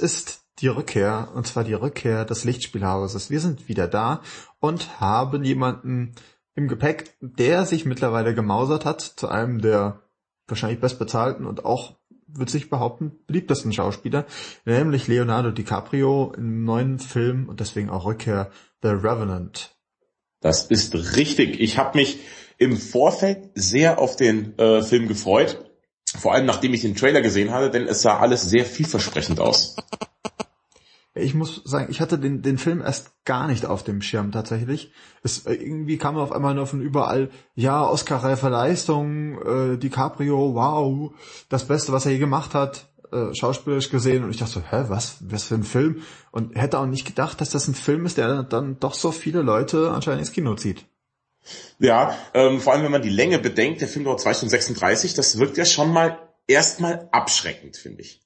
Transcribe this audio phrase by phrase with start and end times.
[0.00, 3.30] Ist die Rückkehr, und zwar die Rückkehr des Lichtspielhauses.
[3.30, 4.22] Wir sind wieder da
[4.58, 6.14] und haben jemanden
[6.54, 10.02] im Gepäck, der sich mittlerweile gemausert hat zu einem der
[10.46, 11.96] wahrscheinlich bestbezahlten und auch,
[12.26, 14.26] würde sich behaupten, beliebtesten Schauspieler,
[14.64, 18.50] nämlich Leonardo DiCaprio im neuen Film und deswegen auch Rückkehr
[18.82, 19.76] The Revenant.
[20.40, 21.60] Das ist richtig.
[21.60, 22.20] Ich habe mich
[22.56, 25.69] im Vorfeld sehr auf den äh, Film gefreut.
[26.18, 29.76] Vor allem nachdem ich den Trailer gesehen hatte, denn es sah alles sehr vielversprechend aus.
[31.14, 34.92] Ich muss sagen, ich hatte den, den Film erst gar nicht auf dem Schirm tatsächlich.
[35.22, 41.12] Es äh, irgendwie kam auf einmal nur von überall, ja, Oscar-reife Leistung, äh, DiCaprio, wow,
[41.48, 44.22] das Beste, was er je gemacht hat, äh, schauspielerisch gesehen.
[44.22, 46.02] Und ich dachte so, hä, was, was für ein Film?
[46.30, 49.42] Und hätte auch nicht gedacht, dass das ein Film ist, der dann doch so viele
[49.42, 50.86] Leute anscheinend ins Kino zieht.
[51.78, 55.14] Ja, ähm, vor allem wenn man die Länge bedenkt, der Film dauert 2 Stunden 36,
[55.14, 58.20] das wirkt ja schon mal erstmal abschreckend, finde ich.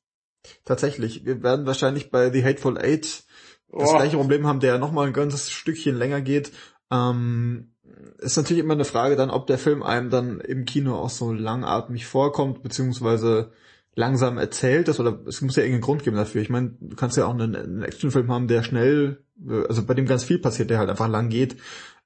[0.64, 3.25] Tatsächlich, wir werden wahrscheinlich bei The Hateful Eight
[3.72, 3.97] das oh.
[3.97, 6.52] gleiche Problem haben, der ja nochmal ein ganzes Stückchen länger geht.
[6.91, 7.75] Ähm,
[8.19, 11.33] ist natürlich immer eine Frage dann, ob der Film einem dann im Kino auch so
[11.33, 13.52] langatmig vorkommt, beziehungsweise
[13.95, 16.42] langsam erzählt ist, oder es muss ja irgendeinen Grund geben dafür.
[16.42, 20.06] Ich meine, du kannst ja auch einen, einen Actionfilm haben, der schnell, also bei dem
[20.06, 21.56] ganz viel passiert, der halt einfach lang geht.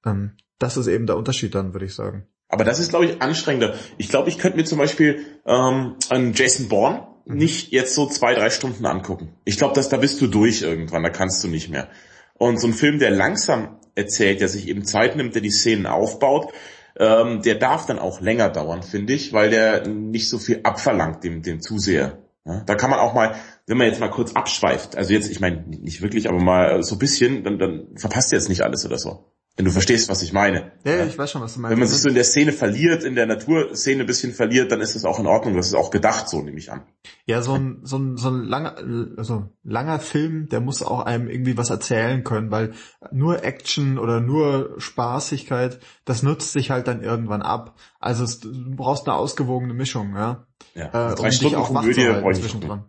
[0.04, 2.26] Ähm, das ist eben der Unterschied dann, würde ich sagen.
[2.48, 3.74] Aber das ist, glaube ich, anstrengender.
[3.98, 7.36] Ich glaube, ich könnte mir zum Beispiel ähm, einen Jason Bourne mhm.
[7.36, 9.34] nicht jetzt so zwei, drei Stunden angucken.
[9.44, 11.88] Ich glaube, dass da bist du durch irgendwann, da kannst du nicht mehr.
[12.34, 15.86] Und so ein Film, der langsam erzählt, der sich eben Zeit nimmt, der die Szenen
[15.86, 16.52] aufbaut,
[16.98, 21.22] ähm, der darf dann auch länger dauern, finde ich, weil der nicht so viel abverlangt
[21.24, 22.18] dem, dem Zuseher.
[22.44, 23.34] Ja, da kann man auch mal,
[23.66, 26.94] wenn man jetzt mal kurz abschweift, also jetzt, ich meine nicht wirklich, aber mal so
[26.94, 29.32] ein bisschen, dann, dann verpasst ihr jetzt nicht alles oder so.
[29.58, 30.70] Wenn du verstehst, was ich meine.
[30.84, 31.72] Ja, ja, ich weiß schon, was du meinst.
[31.72, 34.80] Wenn man sich so in der Szene verliert, in der Naturszene ein bisschen verliert, dann
[34.80, 35.56] ist das auch in Ordnung.
[35.56, 36.86] Das ist auch gedacht, so nehme ich an.
[37.26, 38.76] Ja, so ein, so ein, so ein langer,
[39.16, 42.72] also langer Film, der muss auch einem irgendwie was erzählen können, weil
[43.10, 47.76] nur Action oder nur Spaßigkeit, das nutzt sich halt dann irgendwann ab.
[47.98, 50.46] Also es, du brauchst eine ausgewogene Mischung, ja.
[50.76, 52.84] Ja, äh, drei um Stunden auch Komödie zwischendrin.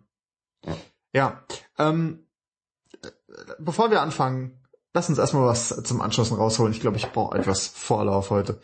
[0.64, 0.76] Ja,
[1.12, 1.42] ja
[1.80, 2.26] ähm,
[3.58, 4.59] bevor wir anfangen,
[4.92, 6.72] Lass uns erstmal was zum Anschlussen rausholen.
[6.72, 8.60] Ich glaube, ich brauche etwas Vorlauf heute.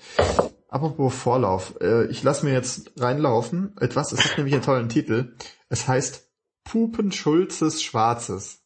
[0.68, 1.74] Apropos Vorlauf.
[1.80, 3.76] Äh, ich lasse mir jetzt reinlaufen.
[3.78, 5.36] Etwas, es hat nämlich einen tollen Titel.
[5.68, 6.28] Es heißt
[6.64, 8.62] Pupen Schulzes Schwarzes.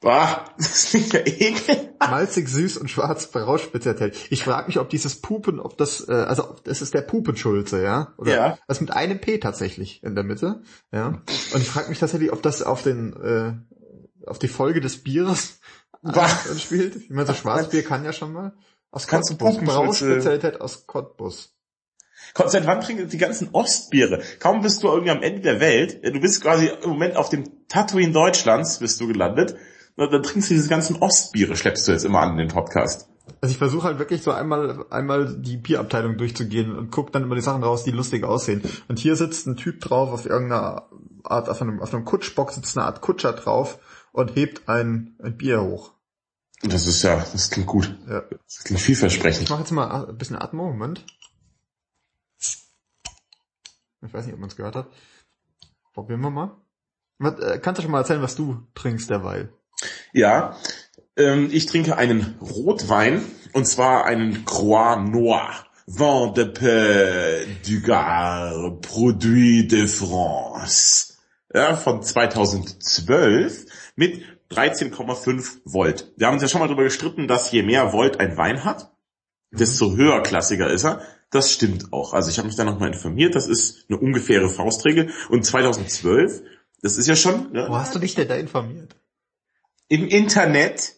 [0.00, 1.94] Boah, das klingt ja ekel.
[1.98, 4.16] Malzig, süß und schwarz Brauspezialität.
[4.30, 8.14] Ich frage mich, ob dieses Pupen, ob das, äh, also das ist der Pupenschulze, ja?
[8.16, 8.58] Oder ja.
[8.66, 11.08] Also mit einem P tatsächlich in der Mitte, ja.
[11.52, 13.52] Und ich frage mich tatsächlich, ob das auf den, äh,
[14.26, 15.60] auf die Folge des Bieres
[16.02, 16.62] was?
[16.62, 16.96] spielt.
[16.96, 18.52] Ich meine, so Schwarzbier kann ja schon mal.
[18.90, 21.54] Aus Kannst Cottbus, Brauspezialität aus Cottbus.
[22.34, 24.22] Seit wann trinken die ganzen Ostbiere?
[24.40, 27.66] Kaum bist du irgendwie am Ende der Welt, du bist quasi im Moment auf dem
[27.68, 29.56] Tatooine Deutschlands, bist du gelandet,
[29.96, 33.08] und dann trinkst du diese ganzen Ostbiere, schleppst du jetzt immer an den Podcast.
[33.40, 37.36] Also ich versuche halt wirklich so einmal einmal die Bierabteilung durchzugehen und guck dann immer
[37.36, 38.62] die Sachen raus, die lustig aussehen.
[38.88, 40.88] Und hier sitzt ein Typ drauf auf irgendeiner
[41.22, 43.78] Art, auf einem, auf einem Kutschbock sitzt eine Art Kutscher drauf
[44.12, 45.92] und hebt ein, ein Bier hoch.
[46.62, 47.96] Das ist ja, das klingt gut.
[48.08, 48.22] Ja.
[48.46, 49.44] Das klingt vielversprechend.
[49.44, 51.04] Ich mache jetzt mal ein bisschen Atmung, Moment.
[54.02, 54.88] Ich weiß nicht, ob man es gehört hat.
[55.92, 56.56] Probieren wir mal.
[57.22, 59.52] Äh, kannst du schon mal erzählen, was du trinkst derweil?
[60.12, 60.56] Ja,
[61.16, 63.22] ähm, ich trinke einen Rotwein
[63.52, 65.66] und zwar einen Croix Noir.
[65.86, 71.14] Vin de Paix du Gard, Produit de France.
[71.52, 73.66] Ja, von 2012
[74.00, 76.10] mit 13,5 Volt.
[76.16, 78.90] Wir haben uns ja schon mal darüber gestritten, dass je mehr Volt ein Wein hat,
[79.50, 81.02] desto höherklassiger ist er.
[81.30, 82.14] Das stimmt auch.
[82.14, 83.34] Also ich habe mich da nochmal informiert.
[83.34, 85.10] Das ist eine ungefähre Faustregel.
[85.28, 86.42] Und 2012,
[86.80, 87.52] das ist ja schon...
[87.52, 87.66] Ne?
[87.68, 88.96] Wo hast du dich denn da informiert?
[89.88, 90.94] Im Internet.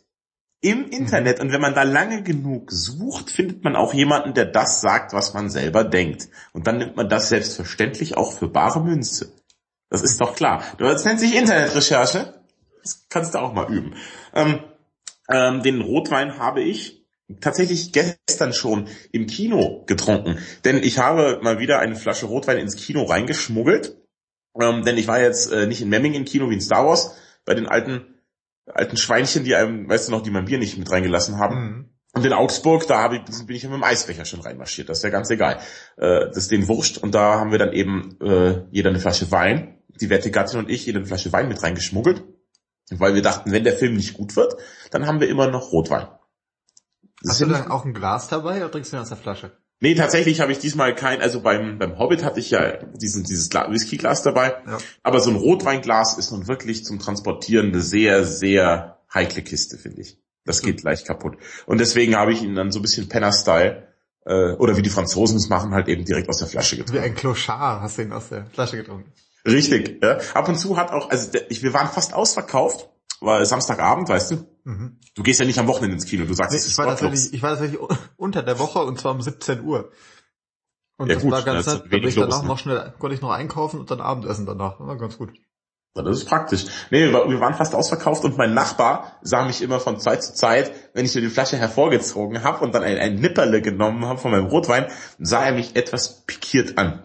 [0.61, 1.41] Im Internet.
[1.41, 5.35] Und wenn man da lange genug sucht, findet man auch jemanden, der das sagt, was
[5.35, 6.29] man selber denkt.
[6.53, 9.33] Und dann nimmt man das selbstverständlich auch für bare Münze.
[9.91, 10.63] Das ist doch klar.
[10.79, 12.42] Das nennt sich Internetrecherche.
[12.83, 13.95] Das kannst du auch mal üben.
[14.35, 14.61] Ähm,
[15.29, 17.07] ähm, den Rotwein habe ich
[17.41, 20.39] tatsächlich gestern schon im Kino getrunken.
[20.65, 23.97] Denn ich habe mal wieder eine Flasche Rotwein ins Kino reingeschmuggelt.
[24.61, 27.17] Ähm, denn ich war jetzt äh, nicht in Memming im Kino wie in Star Wars,
[27.45, 28.03] bei den alten,
[28.67, 31.57] alten Schweinchen, die einem, weißt du noch, die mein Bier nicht mit reingelassen haben.
[31.57, 31.89] Mhm.
[32.15, 34.91] Und in Augsburg, da ich, bin ich ja mit dem Eisbecher schon reinmarschiert.
[34.91, 35.61] Das ist ja ganz egal.
[35.97, 36.99] Äh, das ist denen wurscht.
[36.99, 40.71] Und da haben wir dann eben äh, jeder eine Flasche Wein, die werte Gattin und
[40.71, 42.23] ich, jeder eine Flasche Wein mit reingeschmuggelt.
[43.01, 44.57] Weil wir dachten, wenn der Film nicht gut wird,
[44.91, 46.09] dann haben wir immer noch Rotwein.
[47.23, 49.53] Das Hast du dann auch ein Glas dabei oder trinkst du ihn aus der Flasche?
[49.81, 53.51] Nee, tatsächlich habe ich diesmal kein, also beim, beim Hobbit hatte ich ja diesen, dieses
[53.51, 54.79] Gla Whiskyglas dabei, ja.
[55.03, 60.03] aber so ein Rotweinglas ist nun wirklich zum Transportieren eine sehr, sehr heikle Kiste, finde
[60.03, 60.19] ich.
[60.45, 61.37] Das geht leicht kaputt.
[61.67, 63.89] Und deswegen habe ich ihn dann so ein bisschen Penner-Style,
[64.25, 67.03] äh, oder wie die Franzosen es machen, halt eben direkt aus der Flasche getrunken.
[67.03, 69.13] Wie ein Clochard hast du ihn aus der Flasche getrunken.
[69.47, 70.19] Richtig, ja.
[70.35, 72.89] Ab und zu hat auch, also ich, wir waren fast ausverkauft,
[73.21, 74.47] war Samstagabend, weißt du?
[74.65, 74.99] Mhm.
[75.15, 77.43] Du gehst ja nicht am Wochenende ins Kino, du sagst, nee, ich, war tatsächlich, ich
[77.43, 77.81] war tatsächlich
[78.17, 79.91] unter der Woche und zwar um 17 Uhr.
[80.97, 82.49] Und ja, das gut, war ganz nett, da ich danach ne?
[82.49, 84.79] noch schnell, konnte ich noch einkaufen und dann Abendessen danach.
[84.79, 85.33] war ganz gut.
[85.97, 86.65] Ja, das ist praktisch.
[86.91, 90.73] Nee, wir waren fast ausverkauft und mein Nachbar sah mich immer von Zeit zu Zeit,
[90.95, 94.31] wenn ich mir die Flasche hervorgezogen habe und dann ein, ein Nipperle genommen habe von
[94.31, 94.87] meinem Rotwein,
[95.19, 97.03] sah er mich etwas pikiert an.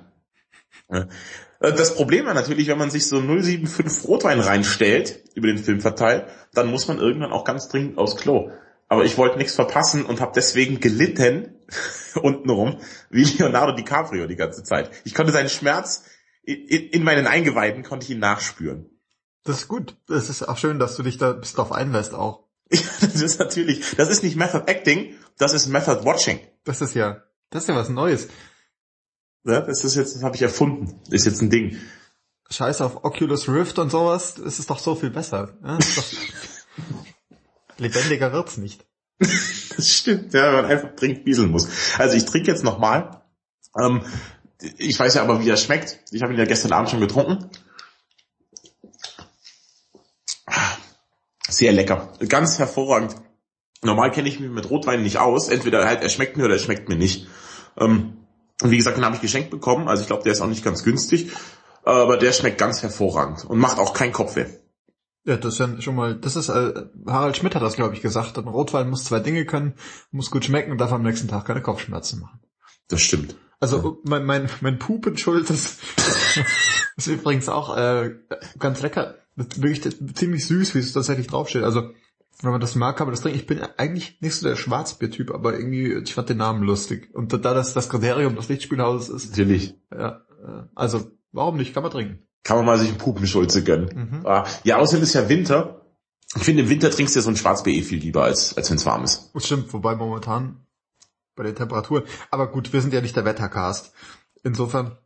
[1.59, 6.25] Das Problem war natürlich, wenn man sich so 075 Rotwein reinstellt, über den Film verteilt,
[6.53, 8.51] dann muss man irgendwann auch ganz dringend aufs Klo.
[8.87, 11.55] Aber ich wollte nichts verpassen und habe deswegen gelitten
[12.21, 14.91] untenrum wie Leonardo DiCaprio die ganze Zeit.
[15.03, 16.03] Ich konnte seinen Schmerz
[16.47, 18.89] in, in meinen Eingeweiden konnte ich ihn nachspüren.
[19.43, 19.95] Das ist gut.
[20.09, 22.47] Es ist auch schön, dass du dich da bis drauf einlässt auch.
[22.69, 26.39] Ja, das ist natürlich, das ist nicht Method Acting, das ist Method Watching.
[26.65, 28.27] Das ist ja, das ist ja was Neues.
[29.47, 30.99] Das ist jetzt, das habe ich erfunden.
[31.09, 31.77] Ist jetzt ein Ding.
[32.49, 35.53] Scheiß auf Oculus Rift und sowas, es ist doch so viel besser.
[35.63, 35.77] Ja,
[37.77, 38.85] lebendiger wird's nicht.
[39.19, 41.69] das stimmt, ja, wenn man einfach dringend bieseln muss.
[41.97, 43.21] Also ich trinke jetzt nochmal.
[43.79, 44.01] Ähm,
[44.77, 45.99] ich weiß ja aber, wie er schmeckt.
[46.11, 47.49] Ich habe ihn ja gestern Abend schon getrunken.
[51.47, 52.13] Sehr lecker.
[52.27, 53.15] Ganz hervorragend.
[53.81, 55.47] Normal kenne ich mich mit Rotwein nicht aus.
[55.47, 57.27] Entweder halt er schmeckt mir oder er schmeckt mir nicht.
[57.77, 58.16] Ähm,
[58.61, 59.87] und wie gesagt, den habe ich geschenkt bekommen.
[59.87, 61.31] Also ich glaube, der ist auch nicht ganz günstig.
[61.83, 64.45] Aber der schmeckt ganz hervorragend und macht auch keinen Kopfweh.
[65.23, 66.73] Ja, das ist ja schon mal, das ist, äh,
[67.05, 68.37] Harald Schmidt hat das, glaube ich, gesagt.
[68.37, 69.75] Ein Rotwein muss zwei Dinge können,
[70.11, 72.39] muss gut schmecken und darf am nächsten Tag keine Kopfschmerzen machen.
[72.87, 73.35] Das stimmt.
[73.59, 75.79] Also mein, mein, mein Pupenschuld ist,
[76.97, 78.15] ist übrigens auch äh,
[78.59, 79.15] ganz lecker.
[79.35, 79.81] Wirklich
[80.15, 81.63] ziemlich süß, wie es tatsächlich draufsteht.
[81.63, 81.91] Also
[82.41, 83.39] wenn man das mag, kann man das trinken.
[83.39, 87.09] Ich bin eigentlich nicht so der Schwarzbier-Typ, aber irgendwie, ich fand den Namen lustig.
[87.13, 89.29] Und da das das Kriterium des Lichtspielhauses ist.
[89.31, 89.75] Natürlich.
[89.91, 91.73] Ja, äh, also warum nicht?
[91.73, 92.27] Kann man trinken.
[92.43, 94.09] Kann man mal sich einen Pupenschulze gönnen.
[94.11, 94.25] Mhm.
[94.25, 95.81] Ah, ja, außerdem ist ja Winter.
[96.35, 98.69] Ich finde, im Winter trinkst du ja so ein Schwarzbier eh viel lieber, als, als
[98.69, 99.31] wenn es warm ist.
[99.33, 100.65] Das stimmt, wobei momentan
[101.35, 102.03] bei den Temperaturen.
[102.29, 103.93] Aber gut, wir sind ja nicht der Wettercast.
[104.43, 104.97] Insofern.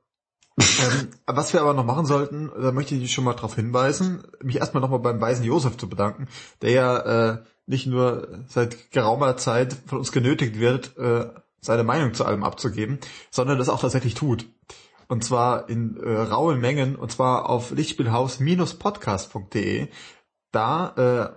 [0.59, 4.57] Ähm, was wir aber noch machen sollten, da möchte ich schon mal darauf hinweisen, mich
[4.57, 6.27] erstmal nochmal beim weisen Josef zu bedanken,
[6.61, 11.29] der ja äh, nicht nur seit geraumer Zeit von uns genötigt wird, äh,
[11.61, 12.99] seine Meinung zu allem abzugeben,
[13.29, 14.45] sondern das auch tatsächlich tut.
[15.07, 19.87] Und zwar in äh, rauen Mengen, und zwar auf lichtspielhaus-podcast.de.
[20.51, 20.93] Da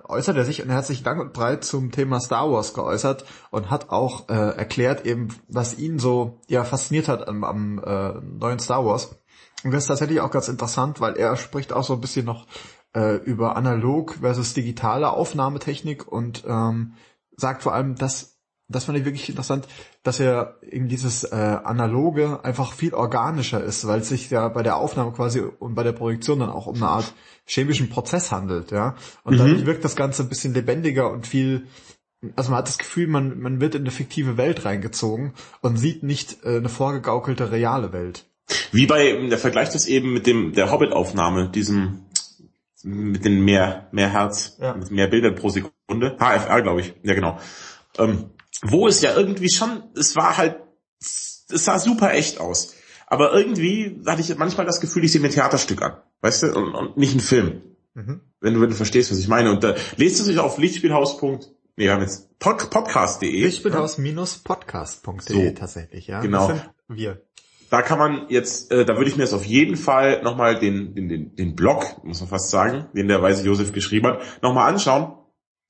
[0.07, 2.75] äh, äußert er sich und er hat sich lang und breit zum Thema Star Wars
[2.75, 7.79] geäußert und hat auch äh, erklärt eben, was ihn so ja fasziniert hat am, am
[7.79, 9.17] äh, neuen Star Wars.
[9.63, 12.47] Und das ist tatsächlich auch ganz interessant, weil er spricht auch so ein bisschen noch
[12.95, 16.95] äh, über analog versus digitale Aufnahmetechnik und ähm,
[17.37, 18.34] sagt vor allem, dass
[18.69, 19.69] das fand ich wirklich interessant,
[20.03, 24.63] dass er eben dieses äh, analoge einfach viel organischer ist, weil es sich ja bei
[24.63, 27.13] der Aufnahme quasi und bei der Projektion dann auch um eine Art
[27.45, 28.97] chemischen Prozess handelt, ja.
[29.23, 29.39] Und mhm.
[29.39, 31.67] dadurch wirkt das Ganze ein bisschen lebendiger und viel,
[32.37, 36.03] also man hat das Gefühl, man, man wird in eine fiktive Welt reingezogen und sieht
[36.03, 38.25] nicht äh, eine vorgegaukelte reale Welt.
[38.73, 42.07] Wie bei, der Vergleich das eben mit dem, der Hobbit-Aufnahme, diesem,
[42.83, 44.75] mit den mehr, mehr Herz, ja.
[44.75, 46.17] mit mehr Bildern pro Sekunde.
[46.19, 46.95] HFR, glaube ich.
[47.03, 47.39] Ja, genau.
[47.99, 48.31] Ähm,
[48.63, 50.57] wo es ja irgendwie schon, es war halt,
[51.01, 52.75] es sah super echt aus.
[53.07, 55.99] Aber irgendwie hatte ich manchmal das Gefühl, ich sehe mir ein Theaterstück an.
[56.21, 56.55] Weißt du?
[56.55, 57.63] Und, und nicht ein Film.
[57.95, 58.23] Mhm.
[58.41, 59.51] Wenn du, wenn du verstehst, was ich meine.
[59.51, 61.21] Und da lest du sich auf Lichtspielhaus.
[61.23, 61.39] Nee,
[61.77, 63.31] wir haben jetzt pod, podcast.de.
[63.31, 66.21] Lichtspielhaus-podcast.de so, tatsächlich, ja.
[66.21, 66.59] Genau.
[66.89, 67.23] Wir.
[67.71, 70.95] Da kann man jetzt, äh, da würde ich mir jetzt auf jeden Fall nochmal den,
[70.95, 74.73] den, den, den Blog, muss man fast sagen, den der Weise Josef geschrieben hat, nochmal
[74.73, 75.15] anschauen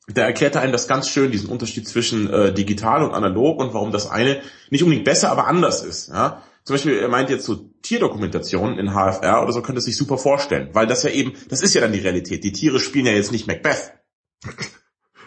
[0.08, 3.90] der erklärte einem das ganz schön, diesen Unterschied zwischen äh, digital und analog und warum
[3.90, 6.08] das eine nicht unbedingt besser, aber anders ist.
[6.08, 6.42] Ja?
[6.64, 10.18] Zum Beispiel, er meint jetzt so Tierdokumentationen in HFR oder so, könnte es sich super
[10.18, 12.44] vorstellen, weil das ja eben, das ist ja dann die Realität.
[12.44, 13.92] Die Tiere spielen ja jetzt nicht Macbeth.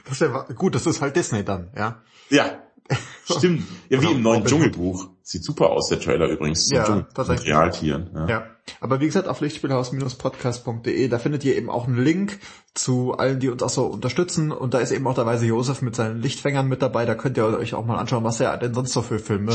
[0.05, 2.01] Das ist ja gut, das ist halt Disney dann, ja.
[2.29, 2.66] Ja,
[3.37, 3.63] Stimmt.
[3.89, 5.09] Ja, wie im neuen Dschungelbuch.
[5.21, 6.69] Sieht super aus, der Trailer übrigens.
[6.69, 7.49] Ja, tatsächlich.
[7.49, 8.09] Realtieren.
[8.13, 8.27] Ja.
[8.27, 8.45] ja.
[8.79, 12.39] Aber wie gesagt, auf lichtspielhaus-podcast.de, da findet ihr eben auch einen Link
[12.73, 14.51] zu allen, die uns auch so unterstützen.
[14.51, 17.05] Und da ist eben auch der Weise Josef mit seinen Lichtfängern mit dabei.
[17.05, 19.53] Da könnt ihr euch auch mal anschauen, was er denn sonst so für Filme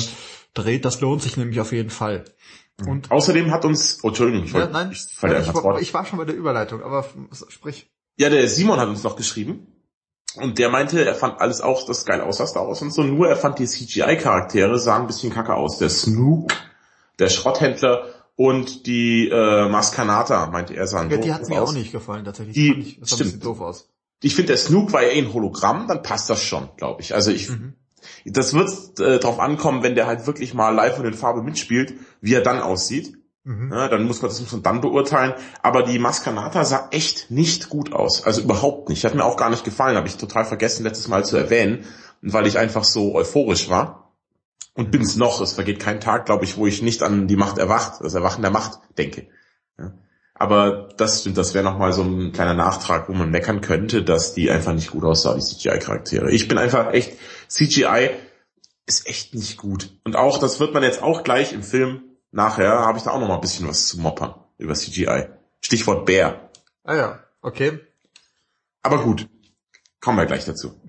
[0.55, 0.85] dreht.
[0.85, 2.25] Das lohnt sich nämlich auf jeden Fall.
[2.81, 2.89] Mhm.
[2.89, 6.19] Und Außerdem hat uns, oh, Entschuldigung, ich, ja, nein, ich, ich, ich, ich war schon
[6.19, 7.07] bei der Überleitung, aber
[7.49, 7.91] sprich.
[8.17, 9.67] Ja, der Simon hat uns noch geschrieben
[10.37, 13.03] Und der meinte, er fand alles auch das geil aus, was Star Wars und so,
[13.03, 15.79] nur er fand die CGI-Charaktere sahen ein bisschen kacke aus.
[15.79, 16.53] Der Snook,
[17.19, 21.93] der Schrotthändler und die äh, Maskanata, meinte er, sahen Ja, die hat mir auch nicht
[21.93, 22.55] gefallen, tatsächlich.
[22.55, 23.45] Die, ich, das sah ein bisschen stimmt.
[23.45, 23.89] doof aus.
[24.23, 27.15] Ich finde, der Snook war ja eh ein Hologramm, dann passt das schon, glaube ich.
[27.15, 27.75] Also ich, Mhm.
[28.25, 31.95] das wird äh, drauf ankommen, wenn der halt wirklich mal live und in Farbe mitspielt,
[32.21, 33.19] wie er dann aussieht.
[33.45, 33.73] Mhm.
[33.73, 35.35] Ja, dann muss man das muss man dann beurteilen.
[35.63, 38.25] Aber die Maskanata sah echt nicht gut aus.
[38.25, 39.05] Also überhaupt nicht.
[39.05, 39.97] Hat mir auch gar nicht gefallen.
[39.97, 41.85] Habe ich total vergessen, letztes Mal zu erwähnen.
[42.23, 44.13] Und weil ich einfach so euphorisch war.
[44.75, 45.41] Und bin's noch.
[45.41, 48.43] Es vergeht kein Tag, glaube ich, wo ich nicht an die Macht erwacht, das Erwachen
[48.43, 49.27] der Macht denke.
[49.79, 49.93] Ja.
[50.35, 54.35] Aber das stimmt, das wäre nochmal so ein kleiner Nachtrag, wo man meckern könnte, dass
[54.35, 56.31] die einfach nicht gut aussah, die CGI-Charaktere.
[56.31, 57.13] Ich bin einfach echt,
[57.49, 58.11] CGI
[58.87, 59.91] ist echt nicht gut.
[60.05, 63.21] Und auch, das wird man jetzt auch gleich im Film nachher, habe ich da auch
[63.21, 65.29] noch mal ein bisschen was zu moppern über CGI.
[65.61, 66.51] Stichwort Bär.
[66.83, 67.79] Ah ja, okay.
[68.83, 69.29] Aber gut,
[70.01, 70.81] kommen wir gleich dazu.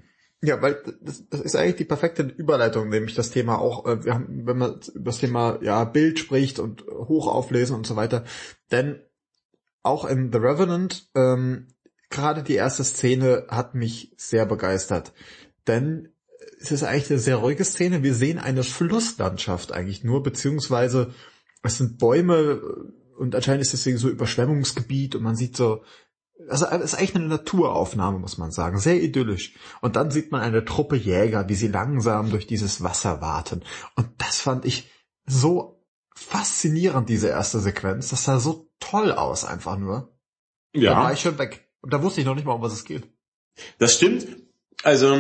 [0.42, 4.14] Ja, weil das, das ist eigentlich die perfekte Überleitung, nämlich das Thema auch, äh, wir
[4.16, 8.26] haben, wenn man über das Thema ja Bild spricht und hoch auflesen und so weiter,
[8.72, 9.00] denn
[9.84, 11.68] auch in The Revenant, ähm,
[12.10, 15.14] gerade die erste Szene hat mich sehr begeistert,
[15.68, 16.10] denn
[16.60, 18.04] es ist eigentlich eine sehr ruhige Szene.
[18.04, 21.14] Wir sehen eine Flusslandschaft eigentlich nur, beziehungsweise
[21.64, 22.62] es sind Bäume
[23.18, 25.84] und anscheinend ist deswegen so Überschwemmungsgebiet und man sieht so
[26.50, 28.80] also es ist eigentlich eine Naturaufnahme, muss man sagen.
[28.80, 29.54] Sehr idyllisch.
[29.82, 33.64] Und dann sieht man eine Truppe Jäger, wie sie langsam durch dieses Wasser warten.
[33.96, 34.90] Und das fand ich
[35.26, 35.84] so
[36.16, 38.10] faszinierend, diese erste Sequenz.
[38.10, 40.18] Das sah so toll aus, einfach nur.
[40.96, 41.70] Da war ich schon weg.
[41.82, 43.08] Und da wusste ich noch nicht mal, um was es geht.
[43.78, 44.28] Das stimmt.
[44.84, 45.20] Also,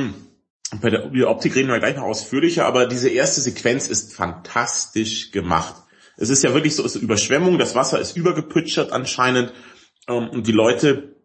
[0.82, 5.83] bei der Optik reden wir gleich noch ausführlicher, aber diese erste Sequenz ist fantastisch gemacht.
[6.18, 9.54] Es ist ja wirklich so, es ist Überschwemmung, das Wasser ist übergepütschert anscheinend
[10.08, 11.16] ähm, und die Leute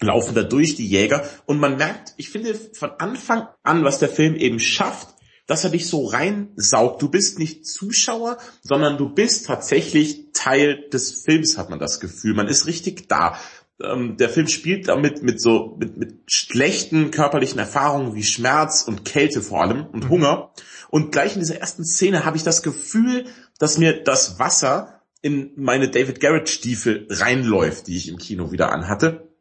[0.00, 1.24] laufen da durch, die Jäger.
[1.46, 5.08] Und man merkt, ich finde von Anfang an, was der Film eben schafft,
[5.46, 7.02] dass er dich so reinsaugt.
[7.02, 12.34] Du bist nicht Zuschauer, sondern du bist tatsächlich Teil des Films, hat man das Gefühl.
[12.34, 13.38] Man ist richtig da.
[13.82, 19.04] Ähm, der Film spielt damit mit so, mit, mit schlechten körperlichen Erfahrungen wie Schmerz und
[19.04, 20.52] Kälte vor allem und Hunger.
[20.92, 23.24] Und gleich in dieser ersten Szene habe ich das Gefühl,
[23.58, 28.70] dass mir das Wasser in meine David Garrett Stiefel reinläuft, die ich im Kino wieder
[28.70, 29.32] anhatte.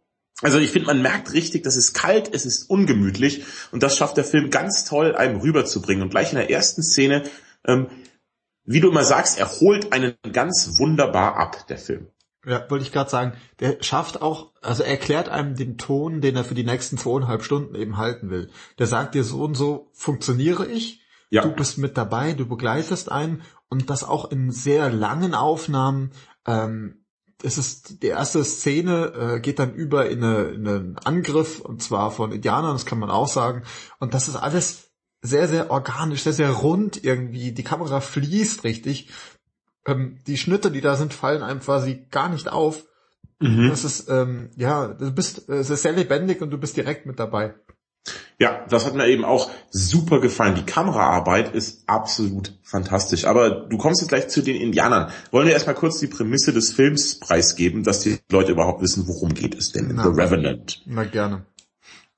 [0.42, 3.44] Also ich finde, man merkt richtig, das ist kalt, es ist ungemütlich
[3.74, 6.04] und das schafft der Film ganz toll, einem rüberzubringen.
[6.04, 7.24] Und gleich in der ersten Szene,
[7.68, 7.88] ähm,
[8.64, 12.08] wie du immer sagst, er holt einen ganz wunderbar ab, der Film.
[12.46, 16.38] Ja, wollte ich gerade sagen, der schafft auch, also er erklärt einem den Ton, den
[16.38, 18.50] er für die nächsten zweieinhalb Stunden eben halten will.
[18.80, 21.01] Der sagt dir so und so funktioniere ich,
[21.32, 21.42] Ja.
[21.44, 26.12] du bist mit dabei, du begleitest einen und das auch in sehr langen Aufnahmen.
[26.46, 27.06] Ähm,
[27.42, 31.82] es ist die erste Szene äh, geht dann über in, eine, in einen Angriff und
[31.82, 33.64] zwar von Indianern, das kann man auch sagen.
[34.00, 37.54] Und das ist alles sehr, sehr organisch, sehr, sehr rund irgendwie.
[37.54, 39.10] Die Kamera fließt richtig.
[39.86, 42.86] Ähm, die Schnitte, die da sind, fallen einem quasi gar nicht auf.
[43.40, 43.70] Mhm.
[43.70, 47.06] Das ist, ähm, ja, du bist, äh, es ist sehr lebendig und du bist direkt
[47.06, 47.56] mit dabei.
[48.40, 50.56] Ja, das hat mir eben auch super gefallen.
[50.56, 53.26] Die Kameraarbeit ist absolut fantastisch.
[53.26, 55.12] Aber du kommst jetzt gleich zu den Indianern.
[55.30, 59.36] Wollen wir erstmal kurz die Prämisse des Films preisgeben, dass die Leute überhaupt wissen, worum
[59.36, 60.04] geht es denn in Na.
[60.04, 60.82] The Revenant?
[60.88, 61.46] Na gerne.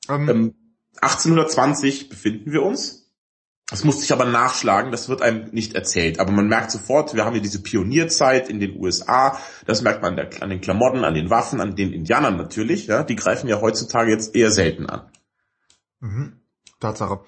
[0.09, 0.53] Ähm, Ähm,
[1.01, 3.03] 1820 befinden wir uns.
[3.69, 6.19] Das musste ich aber nachschlagen, das wird einem nicht erzählt.
[6.19, 9.39] Aber man merkt sofort, wir haben hier diese Pionierzeit in den USA.
[9.65, 12.87] Das merkt man an den Klamotten, an den Waffen, an den Indianern natürlich.
[12.87, 15.01] Ja, Die greifen ja heutzutage jetzt eher selten an.
[16.03, 16.41] Mhm.
[16.81, 17.21] Tatsache.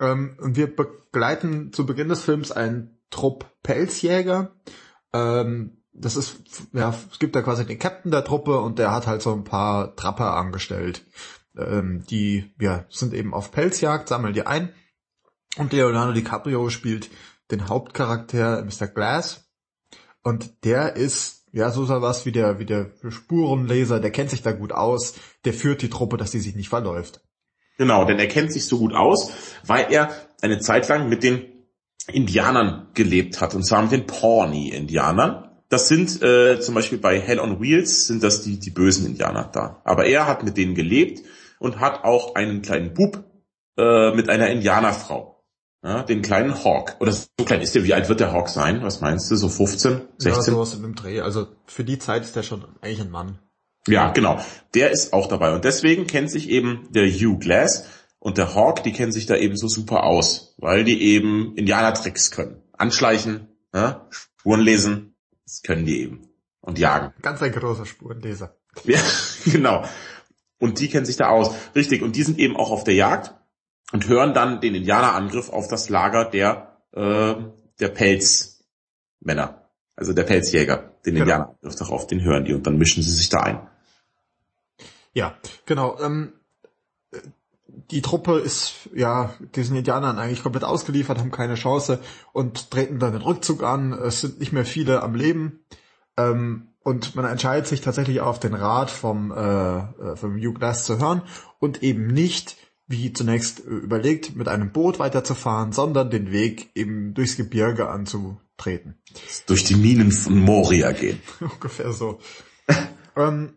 [0.00, 4.52] Ähm, und wir begleiten zu Beginn des Films einen Trupp Pelzjäger.
[5.14, 6.36] Ähm, das ist,
[6.72, 9.44] ja, es gibt da quasi den Captain der Truppe und der hat halt so ein
[9.44, 11.06] paar Trapper angestellt.
[11.56, 14.74] Ähm, die, ja, sind eben auf Pelzjagd, sammeln die ein.
[15.56, 17.10] Und Leonardo DiCaprio spielt
[17.50, 18.86] den Hauptcharakter Mr.
[18.88, 19.48] Glass.
[20.22, 24.52] Und der ist, ja, so was wie der, wie der Spurenleser, der kennt sich da
[24.52, 25.14] gut aus,
[25.46, 27.22] der führt die Truppe, dass die sich nicht verläuft.
[27.78, 29.32] Genau, denn er kennt sich so gut aus,
[29.64, 30.10] weil er
[30.42, 31.44] eine Zeit lang mit den
[32.12, 35.44] Indianern gelebt hat, und zwar mit den Pawnee-Indianern.
[35.68, 39.44] Das sind äh, zum Beispiel bei Hell on Wheels sind das die, die bösen Indianer
[39.52, 39.80] da.
[39.84, 41.22] Aber er hat mit denen gelebt
[41.58, 43.24] und hat auch einen kleinen Bub
[43.76, 45.44] äh, mit einer Indianerfrau.
[45.84, 46.96] Ja, den kleinen Hawk.
[46.98, 48.82] Oder so klein ist der, wie alt wird der Hawk sein?
[48.82, 49.36] Was meinst du?
[49.36, 50.54] So 15, Ja, 16?
[50.54, 51.20] sowas in dem Dreh.
[51.20, 53.38] Also für die Zeit ist der schon eigentlich ein Mann.
[53.86, 54.40] Ja, genau.
[54.74, 55.54] Der ist auch dabei.
[55.54, 57.86] Und deswegen kennt sich eben der Hugh Glass
[58.18, 62.30] und der Hawk, die kennen sich da eben so super aus, weil die eben Indianertricks
[62.30, 62.62] können.
[62.76, 64.02] Anschleichen, ne?
[64.10, 66.28] Spuren lesen, das können die eben.
[66.60, 67.14] Und jagen.
[67.22, 68.56] Ganz ein großer Spurenleser.
[68.84, 69.00] Ja,
[69.44, 69.84] genau.
[70.58, 71.54] Und die kennen sich da aus.
[71.74, 72.02] Richtig.
[72.02, 73.34] Und die sind eben auch auf der Jagd
[73.92, 77.34] und hören dann den Indianerangriff auf das Lager der, äh,
[77.80, 79.70] der Pelzmänner.
[79.96, 80.87] Also der Pelzjäger.
[81.04, 81.24] Den genau.
[81.24, 83.60] Indianerangriff darauf, den hören die und dann mischen sie sich da ein.
[85.12, 85.34] Ja,
[85.66, 85.98] genau.
[86.00, 86.32] Ähm,
[87.90, 92.00] die Truppe ist ja diesen Indianern eigentlich komplett ausgeliefert, haben keine Chance
[92.32, 93.92] und treten dann den Rückzug an.
[93.92, 95.60] Es sind nicht mehr viele am Leben.
[96.16, 100.84] Ähm, und man entscheidet sich tatsächlich auf den Rat vom, äh, äh vom Hugh Glass
[100.84, 101.22] zu hören
[101.58, 107.36] und eben nicht, wie zunächst überlegt, mit einem Boot weiterzufahren, sondern den Weg eben durchs
[107.36, 107.90] Gebirge
[108.58, 108.96] anzutreten.
[109.46, 111.20] Durch die Minen von Moria gehen.
[111.40, 112.18] Ungefähr so.
[113.16, 113.54] ähm,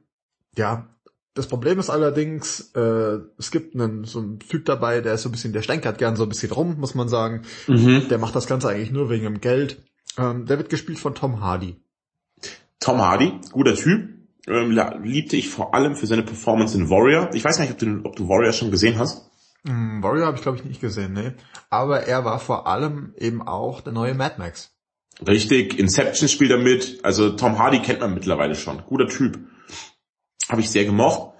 [0.55, 0.87] ja,
[1.33, 5.29] das Problem ist allerdings, äh, es gibt einen so einen Typ dabei, der ist so
[5.29, 7.43] ein bisschen, der stänkert gern so ein bisschen rum, muss man sagen.
[7.67, 8.07] Mhm.
[8.09, 9.81] Der macht das Ganze eigentlich nur wegen dem Geld.
[10.17, 11.77] Ähm, der wird gespielt von Tom Hardy.
[12.79, 14.09] Tom Hardy, guter Typ.
[14.47, 14.71] Ähm,
[15.03, 17.29] liebte ich vor allem für seine Performance in Warrior.
[17.33, 19.29] Ich weiß nicht, ob du, ob du Warrior schon gesehen hast.
[19.63, 21.35] Mm, Warrior habe ich glaube ich nicht gesehen, ne.
[21.69, 24.71] Aber er war vor allem eben auch der neue Mad Max.
[25.27, 26.99] Richtig, Inception spielt er mit.
[27.03, 28.83] Also Tom Hardy kennt man mittlerweile schon.
[28.85, 29.39] Guter Typ.
[30.49, 31.33] Habe ich sehr gemocht.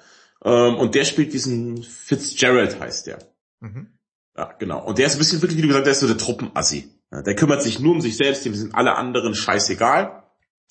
[0.43, 3.19] Ähm, und der spielt diesen Fitzgerald heißt der.
[3.59, 3.97] Mhm.
[4.37, 4.85] Ja, genau.
[4.85, 6.89] Und der ist ein bisschen wirklich, wie du gesagt hast, der ist so der Truppenassi.
[7.11, 10.23] der kümmert sich nur um sich selbst, dem sind alle anderen scheißegal.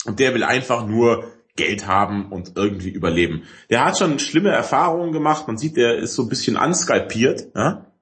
[0.07, 3.43] Und der will einfach nur Geld haben und irgendwie überleben.
[3.69, 5.47] Der hat schon schlimme Erfahrungen gemacht.
[5.47, 7.93] Man sieht, der ist so ein bisschen anskalpiert ja?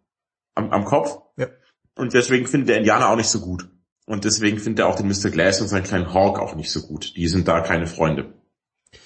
[0.54, 1.18] am, am Kopf.
[1.36, 1.48] Ja.
[1.96, 3.68] Und deswegen findet der Indianer auch nicht so gut.
[4.08, 5.30] Und deswegen findet er auch den Mr.
[5.30, 7.14] Glass und seinen kleinen Hawk auch nicht so gut.
[7.14, 8.32] Die sind da keine Freunde.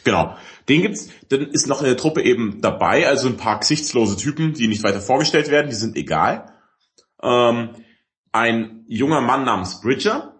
[0.04, 0.36] Genau.
[0.68, 4.52] Den gibt's, dann ist noch in der Truppe eben dabei, also ein paar gesichtslose Typen,
[4.54, 6.52] die nicht weiter vorgestellt werden, die sind egal.
[7.20, 7.70] Ähm,
[8.30, 10.36] ein junger Mann namens Bridger,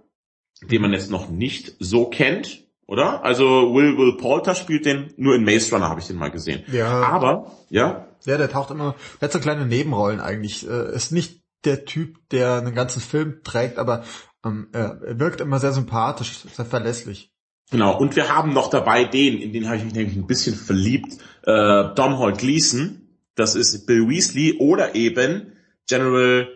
[0.62, 3.25] den man jetzt noch nicht so kennt, oder?
[3.25, 6.62] Also Will Will Poulter spielt den, nur in Maze Runner habe ich den mal gesehen.
[6.70, 7.03] Ja.
[7.03, 8.07] Aber, ja.
[8.25, 10.68] Ja, der taucht immer, der hat so kleine Nebenrollen eigentlich.
[10.68, 14.05] Äh, ist nicht der Typ, der einen ganzen Film trägt, aber
[14.44, 17.33] ähm, er wirkt immer sehr sympathisch, sehr verlässlich.
[17.70, 20.55] Genau, und wir haben noch dabei den, in den habe ich mich nämlich ein bisschen
[20.55, 23.02] verliebt, äh, Domhnall Gleeson,
[23.35, 25.52] das ist Bill Weasley oder eben
[25.88, 26.48] General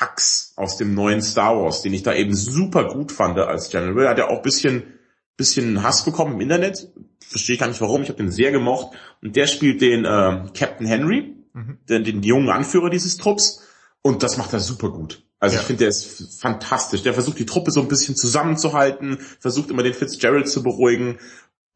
[0.00, 4.04] Hux aus dem neuen Star Wars, den ich da eben super gut fand als General.
[4.04, 4.82] Er hat ja auch bisschen,
[5.36, 6.88] bisschen Hass bekommen im Internet.
[7.20, 8.02] Verstehe ich gar nicht warum.
[8.02, 8.96] Ich habe den sehr gemocht.
[9.22, 11.78] Und der spielt den äh, Captain Henry, mhm.
[11.88, 13.66] den, den jungen Anführer dieses Trupps.
[14.02, 15.24] Und das macht er super gut.
[15.40, 15.60] Also ja.
[15.60, 17.02] ich finde, der ist fantastisch.
[17.02, 21.18] Der versucht die Truppe so ein bisschen zusammenzuhalten, versucht immer den Fitzgerald zu beruhigen,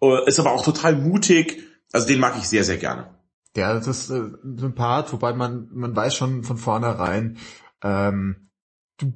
[0.03, 1.63] äh, ist aber auch total mutig.
[1.93, 3.15] Also den mag ich sehr, sehr gerne.
[3.57, 7.39] Ja, das ist äh, Sympath, wobei man, man weiß schon von vornherein,
[7.83, 8.49] ähm,
[8.97, 9.13] du,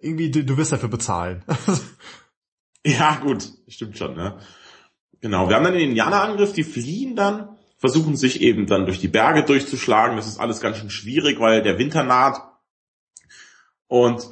[0.00, 1.44] irgendwie, du, du wirst dafür bezahlen.
[2.86, 4.38] ja, gut, stimmt schon, ne?
[5.20, 9.08] Genau, wir haben dann den Indianerangriff, die fliehen dann, versuchen sich eben dann durch die
[9.08, 10.16] Berge durchzuschlagen.
[10.16, 12.40] Das ist alles ganz schön schwierig, weil der Winter naht.
[13.88, 14.30] Und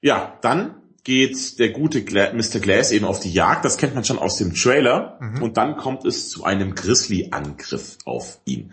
[0.00, 2.60] ja, dann geht der gute Gla Mr.
[2.60, 3.64] Glass eben auf die Jagd.
[3.64, 5.18] Das kennt man schon aus dem Trailer.
[5.20, 5.42] Mhm.
[5.42, 8.72] Und dann kommt es zu einem Grizzly-Angriff auf ihn.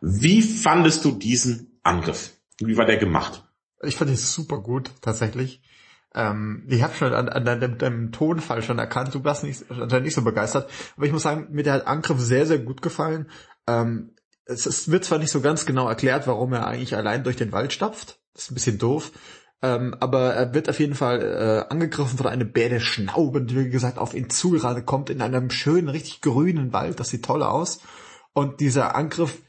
[0.00, 2.34] Wie fandest du diesen Angriff?
[2.60, 3.44] Wie war der gemacht?
[3.82, 5.62] Ich fand die super gut, tatsächlich.
[6.14, 10.14] Ähm, ich habe schon an, an deinem, deinem, Tonfall schon erkannt, du warst nicht, nicht
[10.14, 10.70] so begeistert.
[10.96, 13.28] Aber ich muss sagen, mir der Angriff sehr, sehr gut gefallen.
[13.66, 14.14] Ähm,
[14.46, 17.52] es, es wird zwar nicht so ganz genau erklärt, warum er eigentlich allein durch den
[17.52, 18.20] Wald stapft.
[18.32, 19.12] Das ist ein bisschen doof.
[19.66, 23.68] Ähm, aber er wird auf jeden Fall äh, angegriffen von einem Bär, der schnaubend, wie
[23.68, 27.00] gesagt, auf ihn zugerade kommt in einem schönen, richtig grünen Wald.
[27.00, 27.80] Das sieht toll aus.
[28.32, 29.42] Und dieser Angriff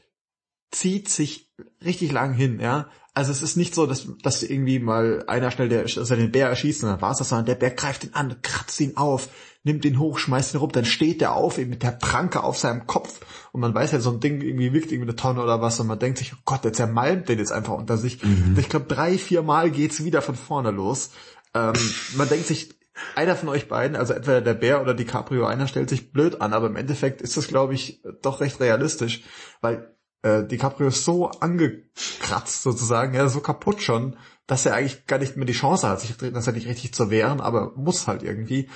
[0.72, 1.52] zieht sich
[1.84, 2.88] richtig lang hin, ja.
[3.14, 6.48] Also es ist nicht so, dass, dass irgendwie mal einer schnell der, also den Bär
[6.48, 9.28] erschießt und dann war's das, sondern der Bär greift ihn an, kratzt ihn auf,
[9.64, 12.58] nimmt ihn hoch, schmeißt ihn rum, dann steht der auf, eben mit der Pranke auf
[12.58, 13.20] seinem Kopf
[13.52, 15.86] und man weiß ja, so ein Ding irgendwie wiegt irgendwie eine Tonne oder was und
[15.86, 18.22] man denkt sich, oh Gott, der zermalmt den jetzt einfach unter sich.
[18.22, 18.50] Mhm.
[18.50, 21.10] Und ich glaube, drei, vier Mal geht's wieder von vorne los.
[21.54, 21.74] Ähm,
[22.16, 22.78] man denkt sich,
[23.14, 26.52] einer von euch beiden, also entweder der Bär oder DiCaprio, einer stellt sich blöd an,
[26.52, 29.22] aber im Endeffekt ist das, glaube ich, doch recht realistisch,
[29.60, 34.16] weil äh, DiCaprio ist so angekratzt sozusagen, ja, so kaputt schon,
[34.46, 37.10] dass er eigentlich gar nicht mehr die Chance hat, sich dass er nicht richtig zu
[37.10, 38.68] wehren, aber muss halt irgendwie.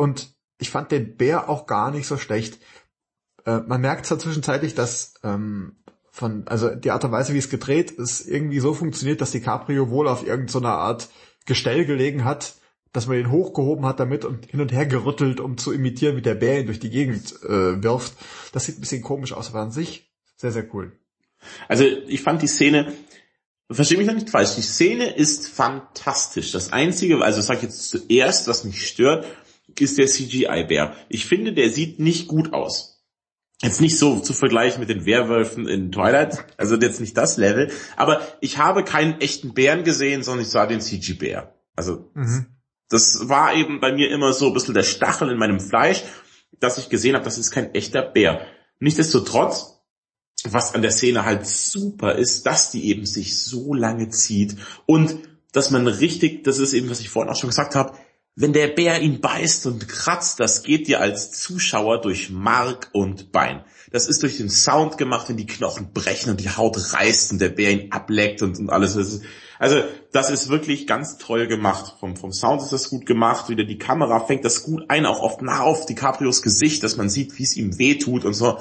[0.00, 2.58] Und ich fand den Bär auch gar nicht so schlecht.
[3.44, 5.76] Äh, man merkt zwar zwischenzeitlich, dass ähm,
[6.10, 9.90] von, also die Art und Weise, wie es gedreht ist, irgendwie so funktioniert, dass DiCaprio
[9.90, 11.10] wohl auf irgendeiner Art
[11.44, 12.54] Gestell gelegen hat,
[12.94, 16.22] dass man ihn hochgehoben hat damit und hin und her gerüttelt, um zu imitieren, wie
[16.22, 18.14] der Bär ihn durch die Gegend äh, wirft.
[18.52, 20.92] Das sieht ein bisschen komisch aus, aber an sich sehr, sehr cool.
[21.68, 22.94] Also ich fand die Szene,
[23.70, 26.52] verstehe mich noch nicht falsch, die Szene ist fantastisch.
[26.52, 29.26] Das Einzige, also sag ich jetzt zuerst, was mich stört,
[29.78, 30.94] ist der CGI-Bär.
[31.08, 32.90] Ich finde, der sieht nicht gut aus.
[33.62, 37.70] Jetzt nicht so zu vergleichen mit den Werwölfen in Twilight, also jetzt nicht das Level,
[37.96, 41.54] aber ich habe keinen echten Bären gesehen, sondern ich sah den CG-Bär.
[41.76, 42.46] Also mhm.
[42.88, 46.04] das war eben bei mir immer so ein bisschen der Stachel in meinem Fleisch,
[46.58, 48.46] dass ich gesehen habe, das ist kein echter Bär.
[48.78, 49.82] Nichtsdestotrotz,
[50.44, 54.56] was an der Szene halt super ist, dass die eben sich so lange zieht
[54.86, 55.18] und
[55.52, 57.89] dass man richtig, das ist eben, was ich vorhin auch schon gesagt habe,
[58.36, 63.32] wenn der Bär ihn beißt und kratzt, das geht dir als Zuschauer durch Mark und
[63.32, 63.64] Bein.
[63.90, 67.40] Das ist durch den Sound gemacht, wenn die Knochen brechen und die Haut reißt und
[67.40, 68.96] der Bär ihn ableckt und, und alles.
[69.58, 71.96] also das ist wirklich ganz toll gemacht.
[71.98, 73.48] Vom, vom Sound ist das gut gemacht.
[73.48, 77.10] Wieder die Kamera fängt das gut ein, auch oft nah auf DiCaprios Gesicht, dass man
[77.10, 78.58] sieht, wie es ihm weh tut und so.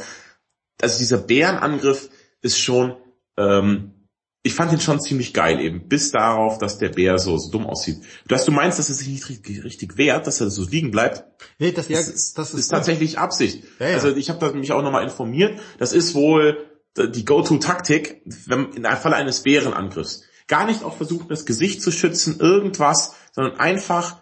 [0.82, 2.10] Also dieser Bärenangriff
[2.42, 2.96] ist schon
[3.38, 3.99] ähm,
[4.42, 7.66] ich fand ihn schon ziemlich geil eben, bis darauf, dass der Bär so, so dumm
[7.66, 7.98] aussieht.
[8.28, 11.26] Dass du meinst, dass er sich nicht richtig, richtig wehrt, dass er so liegen bleibt.
[11.58, 13.64] Nee, das, das, ist, das ist, ist tatsächlich Absicht.
[13.80, 13.94] Ja, ja.
[13.96, 15.60] Also ich habe mich auch nochmal informiert.
[15.78, 16.58] Das ist wohl
[16.98, 20.24] die Go-To-Taktik im Falle eines Bärenangriffs.
[20.48, 24.22] Gar nicht auch versuchen, das Gesicht zu schützen, irgendwas, sondern einfach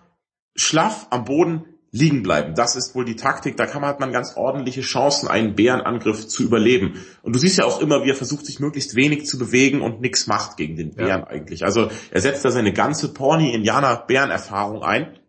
[0.56, 2.54] schlaff am Boden liegen bleiben.
[2.56, 3.58] Das ist wohl die Taktik.
[3.58, 7.06] Da kann man, hat man ganz ordentliche Chancen, einen Bärenangriff zu überleben.
[7.22, 10.02] Und du siehst ja auch immer, wie er versucht, sich möglichst wenig zu bewegen und
[10.02, 11.28] nichts macht gegen den Bären ja.
[11.28, 11.64] eigentlich.
[11.64, 15.20] Also er setzt da seine ganze Porny-Indianer-Bärenerfahrung ein,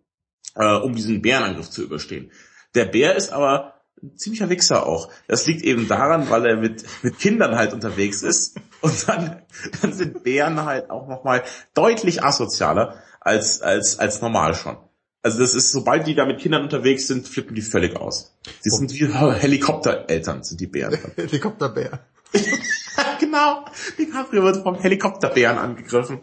[0.57, 2.31] äh, um diesen Bärenangriff zu überstehen.
[2.75, 5.11] Der Bär ist aber ein ziemlicher Wichser auch.
[5.27, 8.57] Das liegt eben daran, weil er mit, mit Kindern halt unterwegs ist.
[8.81, 9.43] Und dann,
[9.83, 11.43] dann sind Bären halt auch nochmal
[11.75, 14.77] deutlich asozialer als, als, als normal schon.
[15.23, 18.37] Also das ist, sobald die da mit Kindern unterwegs sind, flippen die völlig aus.
[18.65, 20.99] Die sind wie Helikoptereltern, sind die Bären.
[21.17, 22.01] Helikopterbär.
[23.21, 23.65] genau.
[23.99, 26.21] DiCaprio wird vom Helikopterbären angegriffen.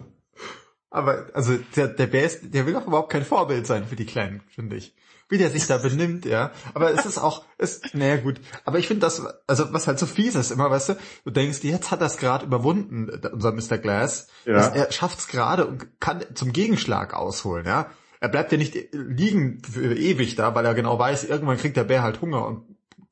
[0.89, 4.05] Aber, also, der, der Bär ist, der will doch überhaupt kein Vorbild sein für die
[4.05, 4.95] Kleinen, finde ich.
[5.27, 6.51] Wie der sich da benimmt, ja.
[6.73, 8.39] Aber es ist auch, es, naja, gut.
[8.63, 11.63] Aber ich finde das, also, was halt so fies ist immer, weißt du, du denkst,
[11.63, 13.77] jetzt hat er es gerade überwunden, unser Mr.
[13.77, 14.27] Glass.
[14.45, 14.67] Ja.
[14.67, 17.89] Er schafft es gerade und kann zum Gegenschlag ausholen, ja
[18.25, 21.83] er bleibt ja nicht liegen für ewig da, weil er genau weiß, irgendwann kriegt der
[21.83, 22.63] Bär halt Hunger und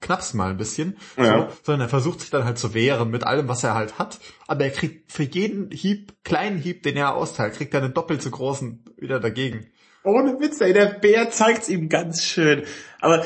[0.01, 1.51] knappst mal ein bisschen, ja.
[1.51, 4.19] so, sondern er versucht sich dann halt zu wehren mit allem, was er halt hat,
[4.47, 8.23] aber er kriegt für jeden Hieb, kleinen Hieb, den er austeilt, kriegt er einen doppelt
[8.23, 9.67] so großen wieder dagegen.
[10.03, 12.63] Ohne Witz, ey, der Bär zeigt's ihm ganz schön.
[12.99, 13.23] Aber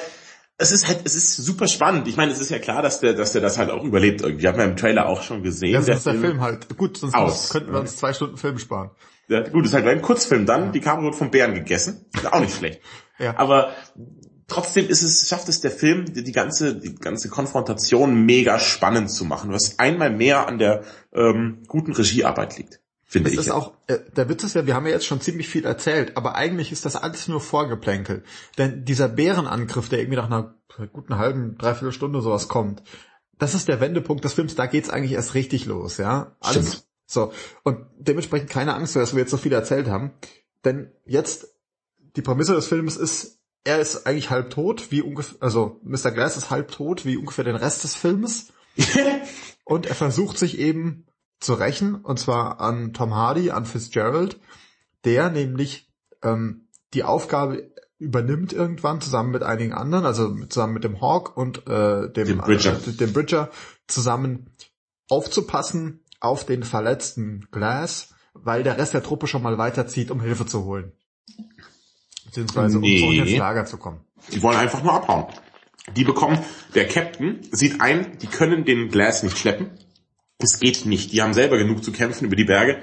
[0.60, 2.08] es ist halt, es ist super spannend.
[2.08, 4.48] Ich meine, es ist ja klar, dass der, dass der das halt auch überlebt irgendwie.
[4.48, 5.74] Haben wir im Trailer auch schon gesehen.
[5.74, 6.78] Das ist der, der Film halt.
[6.78, 7.50] Gut, sonst aus.
[7.50, 8.89] könnten wir uns zwei Stunden Film sparen.
[9.28, 10.65] Ja, gut, ist halt ein Kurzfilm dann.
[10.65, 10.72] Ja.
[10.72, 12.06] Die Kamera wird vom Bären gegessen.
[12.13, 12.82] Ist auch nicht schlecht.
[13.20, 13.38] ja.
[13.38, 13.74] Aber
[14.48, 19.12] trotzdem ist es, schafft es der Film, die, die, ganze, die ganze Konfrontation mega spannend
[19.12, 22.80] zu machen, was einmal mehr an der ähm, guten Regiearbeit liegt.
[23.10, 23.38] Finde ich.
[23.38, 26.17] Ist auch, äh, der Witz ist ja, wir haben ja jetzt schon ziemlich viel erzählt,
[26.17, 28.24] aber eigentlich ist das alles nur Vorgeplänkel.
[28.58, 30.56] Denn dieser Bärenangriff, der irgendwie nach einer
[30.91, 32.84] guten halben, dreiviertel Stunde sowas kommt,
[33.39, 36.36] das ist der Wendepunkt des Films, da geht's eigentlich erst richtig los, ja.
[36.41, 36.88] Alles, Stimmt.
[37.06, 37.32] So.
[37.63, 40.12] Und dementsprechend keine Angst, dass wir jetzt so viel erzählt haben.
[40.65, 41.48] Denn jetzt,
[42.17, 46.12] die Prämisse des Films ist, er ist eigentlich halb tot, wie ungefähr, also Mr.
[46.12, 48.48] Glass ist halb tot, wie ungefähr den Rest des Films.
[49.63, 51.07] und er versucht sich eben
[51.39, 54.39] zu rächen, und zwar an Tom Hardy, an Fitzgerald,
[55.06, 55.91] der nämlich
[56.23, 61.67] ähm, die Aufgabe übernimmt irgendwann zusammen mit einigen anderen, also zusammen mit dem Hawk und
[61.67, 62.73] äh, dem, dem, Bridger.
[62.73, 63.50] Äh, dem Bridger
[63.88, 64.52] zusammen
[65.10, 70.45] aufzupassen, auf den verletzten Glass, weil der Rest der Truppe schon mal weiterzieht, um Hilfe
[70.45, 70.91] zu holen.
[72.26, 73.04] Beziehungsweise nee.
[73.04, 74.02] um ins Lager zu kommen.
[74.32, 75.26] Die wollen einfach nur abhauen.
[75.95, 76.39] Die bekommen,
[76.76, 79.71] der Captain sieht ein, die können den Glass nicht schleppen.
[80.39, 81.12] Es geht nicht.
[81.12, 82.80] Die haben selber genug zu kämpfen über die Berge.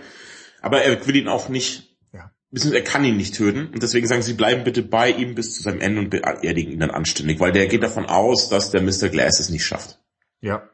[0.61, 2.31] Aber er will ihn auch nicht, ja.
[2.53, 3.69] er kann ihn nicht töten.
[3.69, 6.81] Und deswegen sagen sie, bleiben bitte bei ihm bis zu seinem Ende und beerdigen ihn
[6.81, 9.09] dann anständig, weil der geht davon aus, dass der Mr.
[9.09, 9.99] Glass es nicht schafft.
[10.41, 10.69] Ja.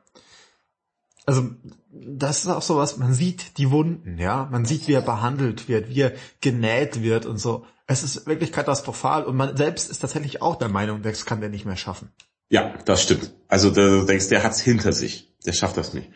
[1.27, 1.51] Also
[1.93, 5.69] das ist auch so was, man sieht die Wunden, ja, man sieht, wie er behandelt
[5.69, 7.66] wird, wie er genäht wird und so.
[7.87, 11.51] Es ist wirklich katastrophal und man selbst ist tatsächlich auch der Meinung, das kann der
[11.51, 12.11] nicht mehr schaffen.
[12.49, 13.33] Ja, das stimmt.
[13.49, 15.33] Also du denkst, der hat's hinter sich.
[15.47, 16.11] Der schafft das nicht.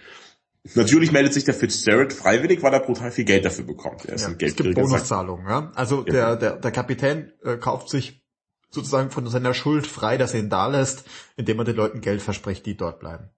[0.72, 4.07] Natürlich meldet sich der Fitzgerald freiwillig, weil er brutal viel Geld dafür bekommt.
[4.07, 5.70] Er ist ja, ein es gibt Bonuszahlungen, ja.
[5.74, 6.12] Also ja.
[6.12, 8.22] Der, der, der Kapitän äh, kauft sich
[8.70, 11.05] sozusagen von seiner Schuld frei, dass er ihn da lässt,
[11.37, 13.29] indem er den Leuten Geld verspricht, die dort bleiben.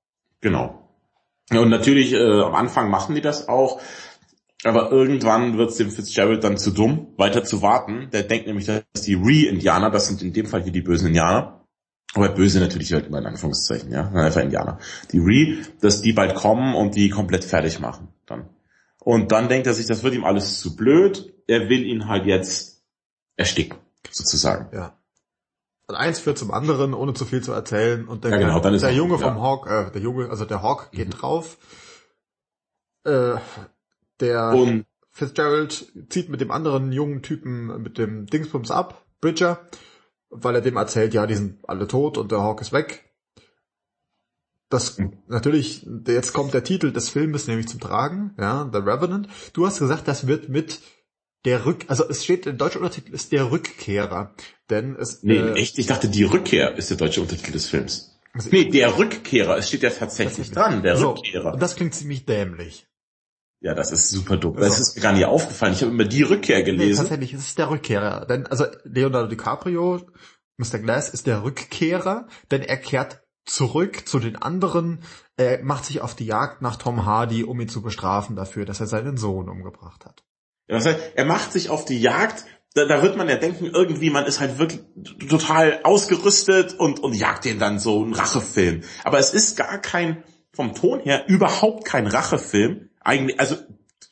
[0.41, 0.89] Genau.
[1.51, 3.81] Ja, und natürlich, äh, am Anfang machen die das auch,
[4.65, 8.09] aber irgendwann wird es dem Fitzgerald dann zu dumm, weiter zu warten.
[8.13, 11.66] Der denkt nämlich, dass die Re-Indianer, das sind in dem Fall hier die bösen Indianer,
[12.17, 14.79] aber böse natürlich halt immer in Anführungszeichen, ja, einfach Indianer.
[15.13, 18.49] Die Re, dass die bald kommen und die komplett fertig machen dann.
[19.01, 21.33] Und dann denkt er sich, das wird ihm alles zu blöd.
[21.47, 22.83] Er will ihn halt jetzt
[23.37, 23.79] ersticken,
[24.11, 24.75] sozusagen.
[24.75, 24.99] Ja.
[25.89, 28.09] eins führt zum anderen, ohne zu viel zu erzählen.
[28.09, 29.19] Und der, Ja, genau, der Junge ja.
[29.19, 31.13] vom Hawk, äh, der Junge, also der Hawk geht Mhm.
[31.13, 31.59] drauf.
[33.05, 33.37] Äh,
[34.19, 39.61] der Und Fitzgerald zieht mit dem anderen jungen Typen mit dem Dingsbums ab, Bridger,
[40.31, 43.05] weil er dem erzählt, ja, die sind alle tot und der Hawk ist weg.
[44.69, 45.13] Das Mhm.
[45.29, 49.29] natürlich, jetzt kommt der Titel des Filmes nämlich zum Tragen, ja, The Revenant.
[49.53, 50.81] Du hast gesagt, das wird mit
[51.45, 54.35] der Rück, also es steht, der deutsche Untertitel ist der Rückkehrer,
[54.69, 58.19] denn es nee, äh, echt, ich dachte, die Rückkehr ist der deutsche Untertitel des Films.
[58.33, 61.55] also- Nee, der Rückkehrer, es steht ja tatsächlich dran, der so, Rückkehrer.
[61.55, 62.86] Und das klingt ziemlich dämlich.
[63.67, 64.55] Ja, das ist super dumm.
[64.57, 65.73] Das ist mir gar nicht aufgefallen.
[65.73, 66.99] Ich habe immer die Rückkehr Nee, gelesen.
[67.01, 68.25] tatsächlich, es ist der Rückkehrer.
[68.25, 70.03] Denn, also Leonardo DiCaprio,
[70.57, 70.79] Mr.
[70.79, 75.01] Glass, ist der Rückkehrer, denn er kehrt zurück zu den anderen,
[75.37, 78.79] er macht sich auf die Jagd nach Tom Hardy, um ihn zu bestrafen dafür, dass
[78.79, 80.23] er seinen Sohn umgebracht hat.
[80.69, 82.45] Ja, das heißt, er macht sich auf die Jagd.
[82.75, 84.81] Da, da wird man ja denken, irgendwie, man ist halt wirklich
[85.29, 88.83] total ausgerüstet und, und jagt den dann so einen Rachefilm.
[89.03, 92.91] Aber es ist gar kein, vom Ton her, überhaupt kein Rachefilm.
[93.07, 93.57] Eigentlich, also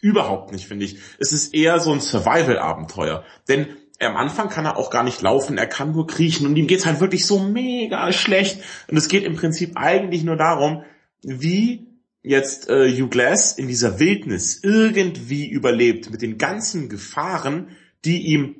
[0.00, 0.98] überhaupt nicht, finde ich.
[1.18, 3.24] Es ist eher so ein Survival-Abenteuer.
[3.48, 3.66] Denn
[4.00, 6.86] am Anfang kann er auch gar nicht laufen, er kann nur kriechen und ihm geht's
[6.86, 8.62] halt wirklich so mega schlecht.
[8.88, 10.84] Und es geht im Prinzip eigentlich nur darum,
[11.22, 11.86] wie
[12.22, 17.68] jetzt äh, Hugh Glass in dieser Wildnis irgendwie überlebt mit den ganzen Gefahren,
[18.04, 18.56] die ihm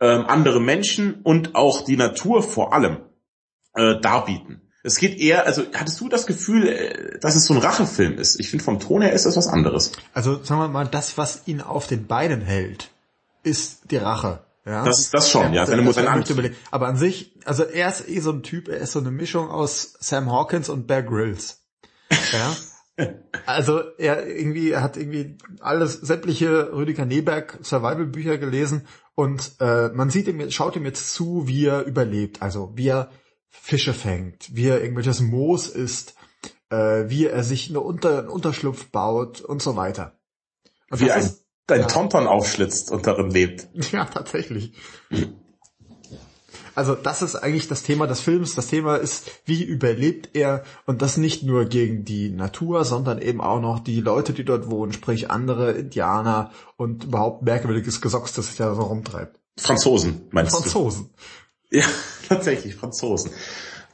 [0.00, 2.98] ähm, andere Menschen und auch die Natur vor allem
[3.74, 4.60] äh, darbieten.
[4.84, 8.38] Es geht eher, also hattest du das Gefühl, äh, dass es so ein Rachefilm ist?
[8.38, 9.92] Ich finde vom Ton her ist das was anderes.
[10.12, 12.90] Also sagen wir mal, das, was ihn auf den Beinen hält,
[13.42, 14.44] ist die Rache.
[14.66, 14.84] Ja?
[14.84, 15.66] Das ist das schon, ja.
[15.66, 16.56] Seine Das- Mutter überlegen.
[16.70, 19.50] Aber an sich, also er ist eh so ein Typ, er ist so eine Mischung
[19.50, 21.62] aus Sam Hawkins und Bear Grylls.
[22.32, 22.54] Ja.
[23.44, 29.88] Also er irgendwie er hat irgendwie alles sämtliche Rüdiger Neberg Survival Bücher gelesen und äh,
[29.88, 33.10] man sieht ihm schaut ihm jetzt zu, wie er überlebt, also wie er
[33.60, 36.14] Fische fängt, wie er irgendwelches Moos isst,
[36.70, 40.18] äh, wie er sich eine Unter, einen Unterschlupf baut und so weiter.
[40.90, 41.86] Und Wie ein, ist- ein ja.
[41.86, 43.68] Tonton aufschlitzt und darin lebt.
[43.92, 44.74] Ja, tatsächlich.
[46.74, 48.54] Also das ist eigentlich das Thema des Films.
[48.56, 53.40] Das Thema ist, wie überlebt er und das nicht nur gegen die Natur, sondern eben
[53.40, 58.48] auch noch die Leute, die dort wohnen, sprich andere Indianer und überhaupt merkwürdiges Gesocks, das
[58.48, 59.38] sich da so rumtreibt.
[59.56, 60.58] Franzosen, meinst du?
[60.62, 61.10] Franzosen.
[61.74, 61.84] Ja,
[62.28, 63.32] tatsächlich, Franzosen.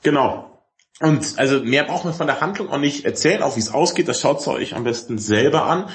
[0.02, 0.62] Genau.
[1.00, 4.06] Und also mehr braucht man von der Handlung auch nicht erzählen, auch wie es ausgeht,
[4.06, 5.88] das schaut euch am besten selber an.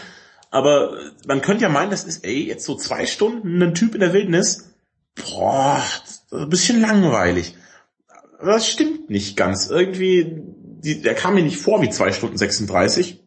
[0.50, 4.00] Aber man könnte ja meinen, das ist, ey, jetzt so zwei Stunden ein Typ in
[4.00, 4.72] der Wildnis.
[5.14, 5.84] Boah,
[6.32, 7.56] ein bisschen langweilig.
[8.44, 9.70] Das stimmt nicht ganz.
[9.70, 10.42] Irgendwie,
[10.84, 13.24] die, der kam mir nicht vor wie zwei Stunden 36,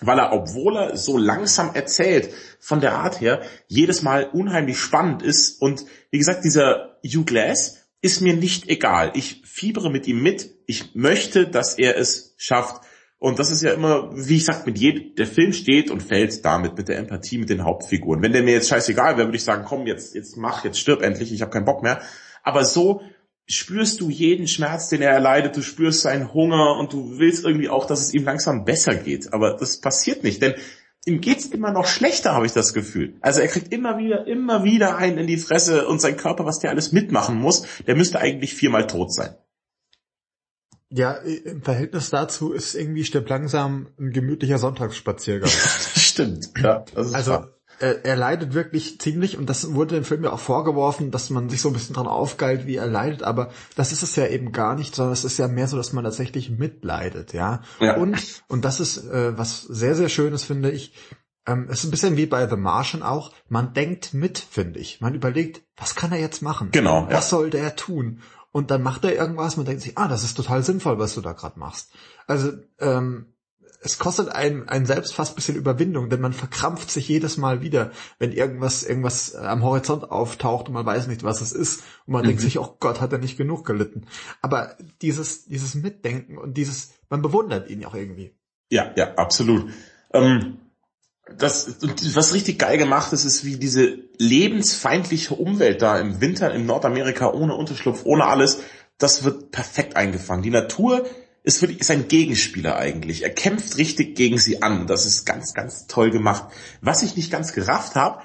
[0.00, 5.22] weil er, obwohl er so langsam erzählt, von der Art her, jedes Mal unheimlich spannend
[5.22, 5.62] ist.
[5.62, 9.12] Und wie gesagt, dieser Hugh Glass ist mir nicht egal.
[9.14, 10.50] Ich fiebere mit ihm mit.
[10.66, 12.84] Ich möchte, dass er es schafft.
[13.18, 16.44] Und das ist ja immer, wie ich sag, mit jedem, der Film steht und fällt
[16.44, 18.20] damit mit der Empathie mit den Hauptfiguren.
[18.20, 21.02] Wenn der mir jetzt scheißegal wäre, würde ich sagen, komm, jetzt, jetzt mach, jetzt stirb
[21.02, 22.02] endlich, ich habe keinen Bock mehr.
[22.42, 23.02] Aber so
[23.46, 27.68] spürst du jeden Schmerz, den er erleidet, du spürst seinen Hunger und du willst irgendwie
[27.68, 29.32] auch, dass es ihm langsam besser geht.
[29.32, 30.54] Aber das passiert nicht, denn
[31.04, 33.16] ihm geht's immer noch schlechter, habe ich das Gefühl.
[33.20, 36.60] Also er kriegt immer wieder, immer wieder einen in die Fresse und sein Körper, was
[36.60, 39.34] der alles mitmachen muss, der müsste eigentlich viermal tot sein.
[40.94, 45.48] Ja, im Verhältnis dazu ist irgendwie stirbt langsam ein gemütlicher Sonntagsspaziergang.
[45.96, 46.84] Stimmt, ja.
[46.94, 47.48] Also wahr.
[47.82, 51.48] Er, er leidet wirklich ziemlich und das wurde dem Film ja auch vorgeworfen, dass man
[51.48, 54.52] sich so ein bisschen dran aufgeilt, wie er leidet, aber das ist es ja eben
[54.52, 57.62] gar nicht, sondern es ist ja mehr so, dass man tatsächlich mitleidet, ja.
[57.80, 57.96] Ja.
[57.96, 60.94] Und und das ist äh, was sehr sehr schönes finde ich.
[61.44, 63.32] Ähm, es ist ein bisschen wie bei The Martian auch.
[63.48, 65.00] Man denkt mit, finde ich.
[65.00, 66.68] Man überlegt, was kann er jetzt machen?
[66.70, 67.16] Genau, ja.
[67.16, 68.20] Was sollte er tun?
[68.52, 71.20] Und dann macht er irgendwas, man denkt sich, ah, das ist total sinnvoll, was du
[71.20, 71.92] da gerade machst.
[72.26, 73.31] Also ähm,
[73.84, 77.62] es kostet einen, einen selbst fast ein bisschen Überwindung, denn man verkrampft sich jedes Mal
[77.62, 81.82] wieder, wenn irgendwas, irgendwas am Horizont auftaucht und man weiß nicht, was es ist.
[82.06, 82.44] Und man denkt Mhm.
[82.44, 84.06] sich, oh Gott, hat er nicht genug gelitten.
[84.40, 88.32] Aber dieses, dieses Mitdenken und dieses, man bewundert ihn auch irgendwie.
[88.70, 89.70] Ja, ja, absolut.
[90.12, 90.58] Ähm,
[91.36, 91.76] das,
[92.14, 97.32] was richtig geil gemacht ist, ist wie diese lebensfeindliche Umwelt da im Winter in Nordamerika
[97.32, 98.60] ohne Unterschlupf, ohne alles,
[98.98, 100.42] das wird perfekt eingefangen.
[100.42, 101.04] Die Natur
[101.42, 103.22] ist wirklich, ist ein Gegenspieler eigentlich.
[103.22, 104.86] Er kämpft richtig gegen sie an.
[104.86, 106.52] Das ist ganz, ganz toll gemacht.
[106.80, 108.22] Was ich nicht ganz gerafft habe,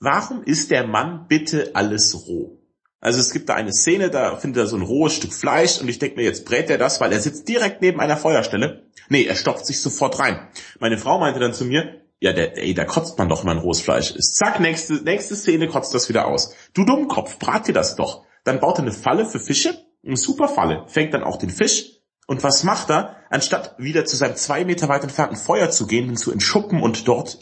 [0.00, 2.60] warum ist der Mann bitte alles roh?
[3.00, 5.88] Also es gibt da eine Szene, da findet er so ein rohes Stück Fleisch und
[5.88, 8.86] ich denke mir, jetzt brät er das, weil er sitzt direkt neben einer Feuerstelle.
[9.10, 10.48] Nee, er stopft sich sofort rein.
[10.80, 13.58] Meine Frau meinte dann zu mir, ja, der, ey, da kotzt man doch, wenn man
[13.58, 14.36] rohes Fleisch isst.
[14.36, 16.54] Zack, nächste, nächste Szene kotzt das wieder aus.
[16.72, 18.24] Du Dummkopf, brat dir das doch.
[18.44, 21.93] Dann baut er eine Falle für Fische, eine super Falle, fängt dann auch den Fisch.
[22.26, 23.16] Und was macht er?
[23.30, 27.06] Anstatt wieder zu seinem zwei Meter weit entfernten Feuer zu gehen, ihn zu entschuppen und
[27.06, 27.38] dort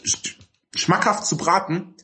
[0.75, 1.95] schmackhaft zu braten,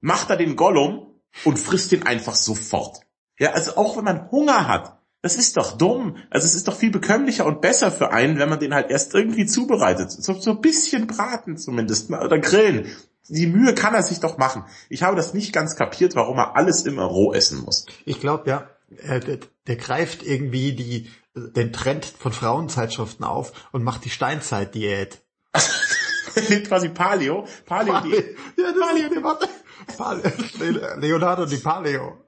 [0.00, 3.00] macht er den Gollum und frisst ihn einfach sofort.
[3.38, 6.16] Ja, also auch wenn man Hunger hat, das ist doch dumm.
[6.30, 9.14] Also es ist doch viel bekömmlicher und besser für einen, wenn man den halt erst
[9.14, 10.10] irgendwie zubereitet.
[10.10, 12.86] So, so ein bisschen braten zumindest oder grillen.
[13.28, 14.64] Die Mühe kann er sich doch machen.
[14.88, 17.86] Ich habe das nicht ganz kapiert, warum er alles immer roh essen muss.
[18.04, 24.04] Ich glaube, ja, der, der greift irgendwie die, den Trend von Frauenzeitschriften auf und macht
[24.04, 25.22] die Steinzeit-Diät.
[26.66, 27.46] quasi Paleo.
[27.66, 28.10] Paleo, Paleo.
[28.10, 29.48] Die, ja, Paleo, die, warte.
[29.96, 32.24] Paleo, Leonardo di Paleo.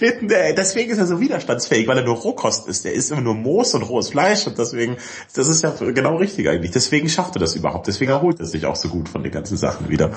[0.00, 2.84] deswegen ist er so widerstandsfähig, weil er nur Rohkost ist.
[2.84, 4.96] Der isst immer nur Moos und rohes Fleisch und deswegen,
[5.34, 6.72] das ist ja genau richtig eigentlich.
[6.72, 7.86] Deswegen schafft er das überhaupt.
[7.86, 10.12] Deswegen erholt er sich auch so gut von den ganzen Sachen wieder.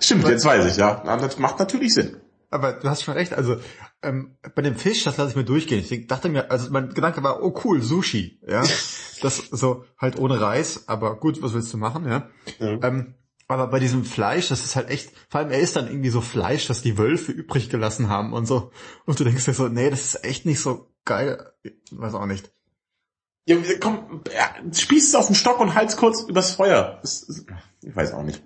[0.00, 1.02] Stimmt, jetzt weiß ich, ja.
[1.04, 2.16] Das macht natürlich Sinn.
[2.52, 3.56] Aber du hast schon recht, also
[4.02, 5.82] ähm, bei dem Fisch, das lasse ich mir durchgehen.
[5.88, 8.62] Ich dachte mir, also mein Gedanke war, oh cool, Sushi, ja.
[9.22, 12.28] Das so halt ohne Reis, aber gut, was willst du machen, ja.
[12.58, 12.82] ja.
[12.82, 13.14] Ähm,
[13.46, 16.20] aber bei diesem Fleisch, das ist halt echt, vor allem er ist dann irgendwie so
[16.20, 18.72] Fleisch, das die Wölfe übrig gelassen haben und so.
[19.06, 21.52] Und du denkst dir so, nee, das ist echt nicht so geil.
[21.62, 22.50] Ich weiß auch nicht.
[23.46, 24.22] Ja, komm,
[24.72, 26.98] spieß es auf den Stock und halt's kurz übers Feuer.
[27.02, 27.46] Das, das,
[27.82, 28.42] ich weiß auch nicht.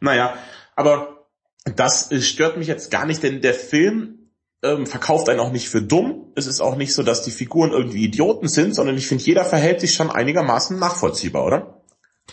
[0.00, 0.34] Naja,
[0.76, 1.19] aber
[1.64, 5.82] das stört mich jetzt gar nicht, denn der Film ähm, verkauft einen auch nicht für
[5.82, 6.32] dumm.
[6.34, 9.44] Es ist auch nicht so, dass die Figuren irgendwie Idioten sind, sondern ich finde, jeder
[9.44, 11.84] verhält sich schon einigermaßen nachvollziehbar, oder?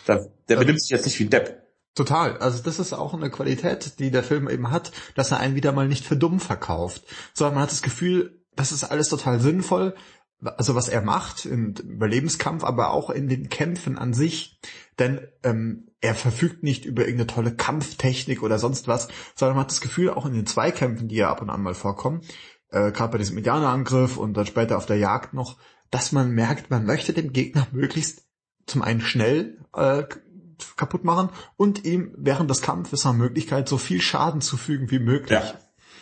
[0.07, 1.63] Der, der benimmt sich jetzt nicht wie ein Depp.
[1.95, 2.37] Total.
[2.37, 5.71] Also das ist auch eine Qualität, die der Film eben hat, dass er einen wieder
[5.71, 9.95] mal nicht für dumm verkauft, sondern man hat das Gefühl, das ist alles total sinnvoll.
[10.43, 14.59] Also was er macht im Überlebenskampf, aber auch in den Kämpfen an sich.
[14.99, 19.71] Denn ähm, er verfügt nicht über irgendeine tolle Kampftechnik oder sonst was, sondern man hat
[19.71, 22.21] das Gefühl, auch in den Zweikämpfen, die ja ab und an mal vorkommen,
[22.69, 25.57] äh, gerade bei diesem Indianerangriff und dann später auf der Jagd noch,
[25.89, 28.27] dass man merkt, man möchte dem Gegner möglichst
[28.65, 30.03] zum einen schnell äh,
[30.75, 35.39] kaputt machen und ihm während des Kampfes nach Möglichkeit so viel Schaden zufügen wie möglich.
[35.39, 35.59] Ja.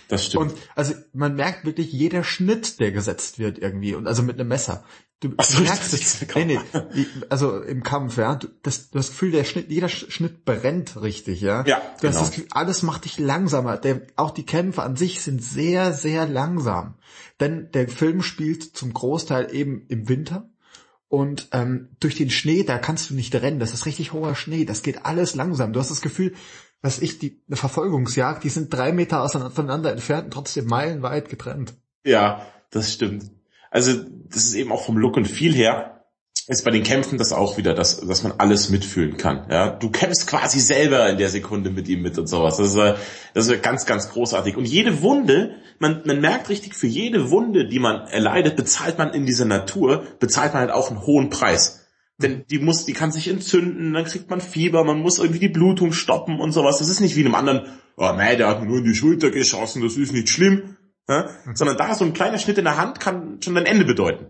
[0.08, 0.52] Das stimmt.
[0.52, 4.50] Und also man merkt wirklich jeder Schnitt, der gesetzt wird irgendwie und also mit einem
[4.50, 4.84] Messer.
[5.22, 6.26] Du, du merkst es.
[6.36, 6.60] Nee, nee,
[7.30, 8.36] also im Kampf, ja.
[8.36, 11.64] Du, das, das Gefühl, der Schnitt, jeder Schnitt brennt richtig, ja.
[11.66, 11.78] Ja.
[11.78, 12.14] Du genau.
[12.14, 13.78] hast das Gefühl, alles macht dich langsamer.
[13.78, 16.96] Der, auch die Kämpfe an sich sind sehr, sehr langsam.
[17.40, 20.50] Denn der Film spielt zum Großteil eben im Winter
[21.08, 23.60] und ähm, durch den Schnee, da kannst du nicht rennen.
[23.60, 24.66] Das ist richtig hoher Schnee.
[24.66, 25.72] Das geht alles langsam.
[25.72, 26.34] Du hast das Gefühl,
[26.86, 31.74] dass ich die eine Verfolgungsjagd, die sind drei Meter voneinander entfernt und trotzdem meilenweit getrennt.
[32.04, 33.32] Ja, das stimmt.
[33.72, 33.94] Also
[34.30, 35.96] das ist eben auch vom Look und Feel her
[36.48, 39.48] ist bei den Kämpfen das auch wieder, dass, dass man alles mitfühlen kann.
[39.50, 42.58] Ja, du kämpfst quasi selber in der Sekunde mit ihm mit und sowas.
[42.58, 42.94] Das ist, äh,
[43.34, 44.56] das ist ganz, ganz großartig.
[44.56, 49.12] Und jede Wunde, man, man merkt richtig, für jede Wunde, die man erleidet, bezahlt man
[49.14, 51.85] in dieser Natur, bezahlt man halt auch einen hohen Preis.
[52.18, 55.50] Denn die muss, die kann sich entzünden, dann kriegt man Fieber, man muss irgendwie die
[55.50, 56.78] Blutung stoppen und sowas.
[56.78, 58.96] Das ist nicht wie in einem anderen, oh nein, der hat mir nur in die
[58.96, 60.78] Schulter geschossen, das ist nicht schlimm.
[61.10, 61.30] Ja?
[61.54, 64.28] Sondern da so ein kleiner Schnitt in der Hand kann schon dein Ende bedeuten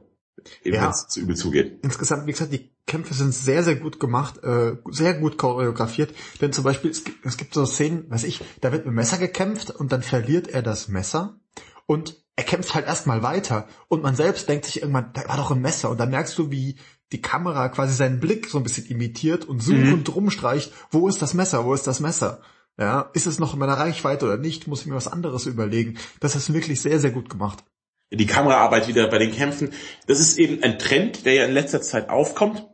[0.64, 0.92] eben ja.
[0.92, 1.80] zu übel zugeht.
[1.84, 6.14] Insgesamt, wie gesagt, die Kämpfe sind sehr, sehr gut gemacht, äh, sehr gut choreografiert.
[6.42, 9.18] Denn zum Beispiel, es gibt, es gibt so Szenen, weiß ich, da wird mit Messer
[9.18, 11.40] gekämpft und dann verliert er das Messer
[11.86, 15.52] und er kämpft halt erstmal weiter und man selbst denkt sich irgendwann, da war doch
[15.52, 16.76] ein Messer und dann merkst du, wie
[17.16, 20.14] die Kamera quasi seinen Blick so ein bisschen imitiert und suchend mhm.
[20.14, 22.42] rumstreicht, wo ist das Messer, wo ist das Messer?
[22.78, 24.68] Ja, ist es noch in meiner Reichweite oder nicht?
[24.68, 25.98] Muss ich mir was anderes überlegen.
[26.20, 27.64] Das ist wirklich sehr, sehr gut gemacht
[28.12, 29.72] die Kameraarbeit wieder bei den Kämpfen.
[30.08, 32.68] Das ist eben ein Trend, der ja in letzter Zeit aufkommt,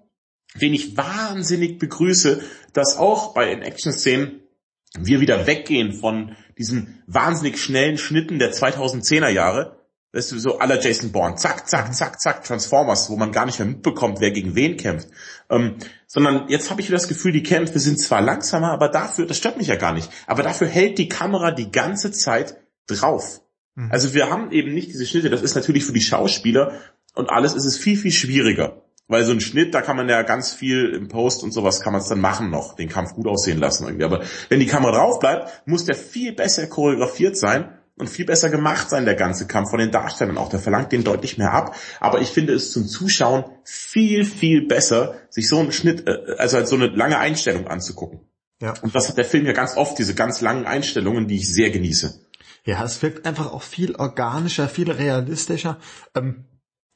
[0.55, 4.41] den ich wahnsinnig begrüße, dass auch bei den Action-Szenen
[4.99, 9.80] wir wieder weggehen von diesen wahnsinnig schnellen Schnitten der 2010er Jahre.
[10.13, 13.59] Weißt du, so aller Jason Bourne, zack, zack, zack, zack, Transformers, wo man gar nicht
[13.59, 15.07] mehr mitbekommt, wer gegen wen kämpft.
[15.49, 19.25] Ähm, sondern jetzt habe ich wieder das Gefühl, die Kämpfe sind zwar langsamer, aber dafür,
[19.25, 22.57] das stört mich ja gar nicht, aber dafür hält die Kamera die ganze Zeit
[22.87, 23.41] drauf.
[23.75, 23.89] Mhm.
[23.89, 26.73] Also wir haben eben nicht diese Schnitte, das ist natürlich für die Schauspieler
[27.15, 28.81] und alles ist es viel, viel schwieriger.
[29.07, 31.93] Weil so ein Schnitt, da kann man ja ganz viel im Post und sowas kann
[31.93, 34.05] man es dann machen noch, den Kampf gut aussehen lassen irgendwie.
[34.05, 38.49] Aber wenn die Kamera drauf bleibt, muss der viel besser choreografiert sein und viel besser
[38.49, 40.49] gemacht sein, der ganze Kampf von den Darstellern auch.
[40.49, 41.75] Der verlangt den deutlich mehr ab.
[41.99, 46.57] Aber ich finde es zum Zuschauen viel, viel besser, sich so einen Schnitt, äh, also
[46.57, 48.21] als so eine lange Einstellung anzugucken.
[48.59, 48.73] Ja.
[48.81, 51.69] Und das hat der Film ja ganz oft, diese ganz langen Einstellungen, die ich sehr
[51.69, 52.27] genieße.
[52.65, 55.77] Ja, es wirkt einfach auch viel organischer, viel realistischer.
[56.15, 56.45] Ähm,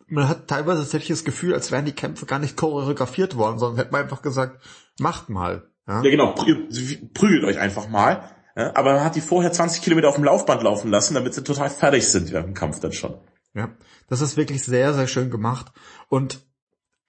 [0.07, 3.77] man hat teilweise tatsächlich das Gefühl, als wären die Kämpfe gar nicht choreografiert worden, sondern
[3.77, 4.63] hätte man einfach gesagt,
[4.99, 5.69] macht mal.
[5.87, 8.34] Ja, ja genau, prügelt euch einfach mal.
[8.55, 11.43] Ja, aber man hat die vorher 20 Kilometer auf dem Laufband laufen lassen, damit sie
[11.43, 13.15] total fertig sind während dem Kampf dann schon.
[13.53, 13.69] Ja,
[14.07, 15.71] das ist wirklich sehr, sehr schön gemacht.
[16.09, 16.45] Und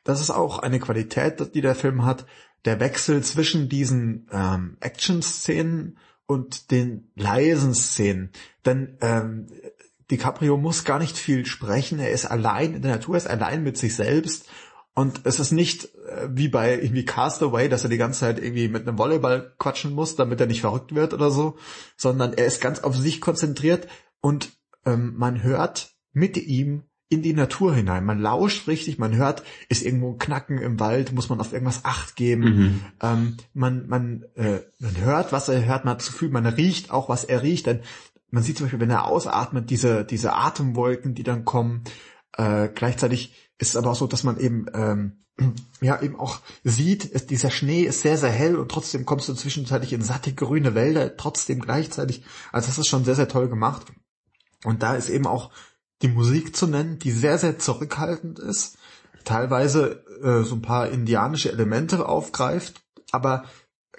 [0.05, 2.27] das ist auch eine Qualität, die der Film hat.
[2.65, 8.31] Der Wechsel zwischen diesen ähm, Action-Szenen und den leisen Szenen.
[8.65, 9.47] Denn ähm,
[10.11, 11.99] DiCaprio muss gar nicht viel sprechen.
[11.99, 14.49] Er ist allein in der Natur, er ist allein mit sich selbst.
[14.99, 18.69] Und es ist nicht äh, wie bei irgendwie Castaway, dass er die ganze Zeit irgendwie
[18.69, 21.59] mit einem Volleyball quatschen muss, damit er nicht verrückt wird oder so,
[21.99, 23.89] sondern er ist ganz auf sich konzentriert
[24.23, 24.53] und
[24.87, 28.07] ähm, man hört mit ihm in die Natur hinein.
[28.07, 31.85] Man lauscht richtig, man hört, ist irgendwo ein Knacken im Wald, muss man auf irgendwas
[31.85, 32.43] Acht geben.
[32.43, 32.81] Mhm.
[33.03, 36.91] Ähm, man, man, äh, man hört, was er hört, man hat das Gefühl, man riecht
[36.91, 37.67] auch, was er riecht.
[37.67, 37.81] Denn
[38.31, 41.85] man sieht zum Beispiel, wenn er ausatmet, diese, diese Atemwolken, die dann kommen.
[42.37, 45.25] Äh, gleichzeitig ist es aber auch so, dass man eben ähm,
[45.81, 49.35] ja eben auch sieht, ist, dieser Schnee ist sehr, sehr hell und trotzdem kommst du
[49.35, 52.25] zwischenzeitlich in satte grüne Wälder, trotzdem gleichzeitig.
[52.53, 53.87] Also das ist schon sehr, sehr toll gemacht.
[54.65, 55.51] Und da ist eben auch
[56.03, 58.77] die Musik zu nennen, die sehr, sehr zurückhaltend ist,
[59.25, 62.83] teilweise äh, so ein paar indianische Elemente aufgreift,
[63.13, 63.45] aber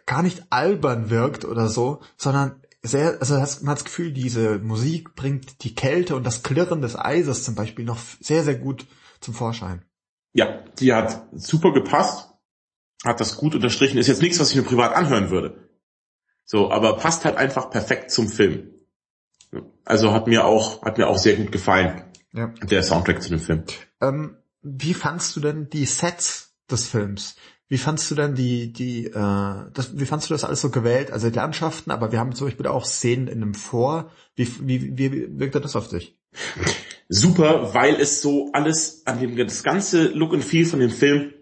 [0.05, 5.15] gar nicht albern wirkt oder so, sondern sehr, also man hat das Gefühl, diese Musik
[5.15, 8.85] bringt die Kälte und das Klirren des Eises zum Beispiel noch sehr, sehr gut
[9.21, 9.83] zum Vorschein.
[10.33, 12.29] Ja, die hat super gepasst,
[13.03, 15.69] hat das gut unterstrichen, ist jetzt nichts, was ich mir privat anhören würde.
[16.45, 18.69] So, aber passt halt einfach perfekt zum Film.
[19.85, 22.03] Also hat mir auch, hat mir auch sehr gut gefallen.
[22.33, 22.47] Ja.
[22.63, 23.63] Der Soundtrack zu dem Film.
[24.01, 27.35] Ähm, wie fandst du denn die Sets des Films?
[27.69, 29.11] Wie fandst du denn die, die, äh,
[29.73, 31.11] das, wie fandst du das alles so gewählt?
[31.11, 34.11] Also die Landschaften, aber wir haben zum Beispiel auch Szenen in einem Vor.
[34.35, 36.17] Wie, wie, wie wirkt das auf dich?
[37.09, 41.33] Super, weil es so alles an dem, das ganze Look and Feel von dem Film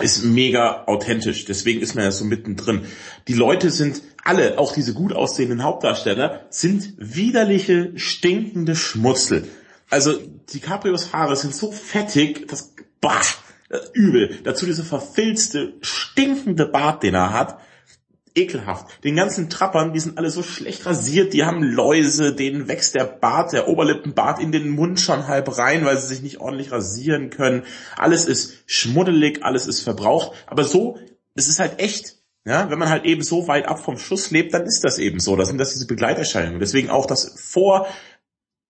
[0.00, 1.44] ist mega authentisch.
[1.44, 2.86] Deswegen ist man ja so mittendrin.
[3.28, 9.46] Die Leute sind alle, auch diese gut aussehenden Hauptdarsteller, sind widerliche, stinkende Schmutzel.
[9.90, 10.14] Also
[10.52, 13.20] DiCaprios Haare sind so fettig, das, bah,
[13.92, 14.38] übel.
[14.44, 17.58] Dazu diese verfilzte, stinkende Bart, den er hat
[18.34, 19.04] ekelhaft.
[19.04, 23.04] Den ganzen Trappern, die sind alle so schlecht rasiert, die haben Läuse, denen wächst der
[23.04, 27.30] Bart, der Oberlippenbart in den Mund schon halb rein, weil sie sich nicht ordentlich rasieren
[27.30, 27.64] können.
[27.96, 30.98] Alles ist schmuddelig, alles ist verbraucht, aber so,
[31.34, 32.16] es ist halt echt.
[32.44, 35.20] Ja, wenn man halt eben so weit ab vom Schuss lebt, dann ist das eben
[35.20, 35.36] so.
[35.36, 36.58] Das sind das diese Begleiterscheinungen.
[36.58, 37.86] Deswegen auch das vor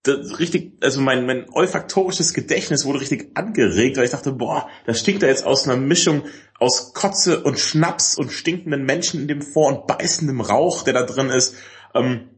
[0.03, 4.99] das richtig, also mein, mein olfaktorisches Gedächtnis wurde richtig angeregt, weil ich dachte, boah, das
[4.99, 6.25] stinkt da jetzt aus einer Mischung
[6.59, 11.03] aus Kotze und Schnaps und stinkenden Menschen in dem Vor- und beißendem Rauch, der da
[11.03, 11.55] drin ist.
[11.95, 12.31] Ähm,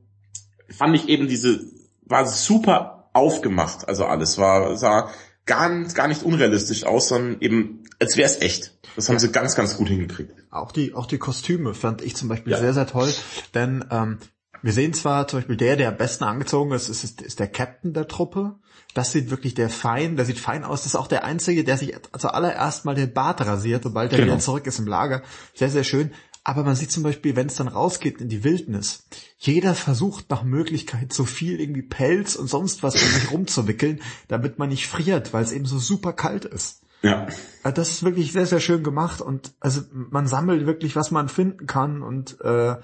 [0.68, 1.60] fand ich eben diese,
[2.02, 5.10] war super aufgemacht, also alles war, sah
[5.46, 8.76] gar, gar nicht unrealistisch aus, sondern eben, als wäre es echt.
[8.96, 10.32] Das haben sie ganz, ganz gut hingekriegt.
[10.50, 12.58] Auch die, auch die Kostüme fand ich zum Beispiel ja.
[12.58, 13.12] sehr, sehr toll,
[13.54, 14.18] denn ähm,
[14.64, 17.48] wir sehen zwar zum Beispiel der, der am besten angezogen ist, ist, ist, ist der
[17.48, 18.54] Captain der Truppe.
[18.94, 20.80] Das sieht wirklich der fein, der sieht fein aus.
[20.80, 24.32] Das ist auch der Einzige, der sich zuallererst mal den Bart rasiert, sobald er genau.
[24.32, 25.22] wieder zurück ist im Lager.
[25.52, 26.12] Sehr, sehr schön.
[26.44, 29.04] Aber man sieht zum Beispiel, wenn es dann rausgeht in die Wildnis,
[29.36, 34.58] jeder versucht nach Möglichkeit so viel irgendwie Pelz und sonst was um sich rumzuwickeln, damit
[34.58, 36.80] man nicht friert, weil es eben so super kalt ist.
[37.02, 37.26] Ja.
[37.64, 41.28] Äh, das ist wirklich sehr, sehr schön gemacht und also man sammelt wirklich, was man
[41.28, 42.76] finden kann und äh,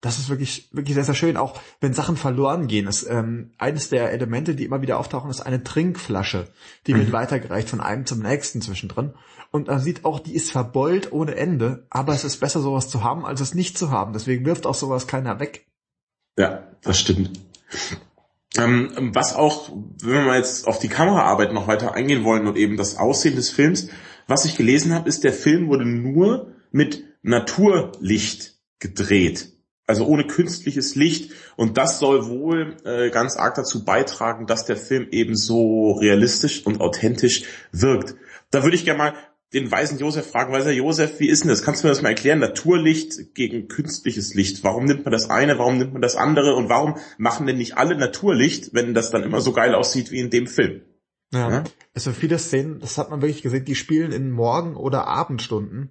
[0.00, 1.36] das ist wirklich, wirklich sehr, sehr schön.
[1.36, 5.42] Auch wenn Sachen verloren gehen, ist ähm, eines der Elemente, die immer wieder auftauchen, ist
[5.42, 6.48] eine Trinkflasche.
[6.86, 7.12] Die wird mhm.
[7.12, 9.12] weitergereicht von einem zum nächsten zwischendrin.
[9.50, 11.86] Und man sieht auch, die ist verbeult ohne Ende.
[11.90, 14.14] Aber es ist besser, sowas zu haben, als es nicht zu haben.
[14.14, 15.66] Deswegen wirft auch sowas keiner weg.
[16.38, 17.38] Ja, das stimmt.
[18.56, 19.70] Ähm, was auch,
[20.02, 23.36] wenn wir mal jetzt auf die Kameraarbeit noch weiter eingehen wollen und eben das Aussehen
[23.36, 23.88] des Films,
[24.26, 29.59] was ich gelesen habe, ist, der Film wurde nur mit Naturlicht gedreht
[29.90, 31.32] also ohne künstliches Licht.
[31.56, 36.64] Und das soll wohl äh, ganz arg dazu beitragen, dass der Film eben so realistisch
[36.64, 38.14] und authentisch wirkt.
[38.50, 39.14] Da würde ich gerne mal
[39.52, 41.62] den weisen Josef fragen, weiser Josef, wie ist denn das?
[41.62, 42.38] Kannst du mir das mal erklären?
[42.38, 44.62] Naturlicht gegen künstliches Licht.
[44.62, 47.76] Warum nimmt man das eine, warum nimmt man das andere und warum machen denn nicht
[47.76, 50.82] alle Naturlicht, wenn das dann immer so geil aussieht wie in dem Film?
[51.32, 51.64] Ja, ja?
[51.94, 55.90] also viele Szenen, das hat man wirklich gesehen, die spielen in Morgen- oder Abendstunden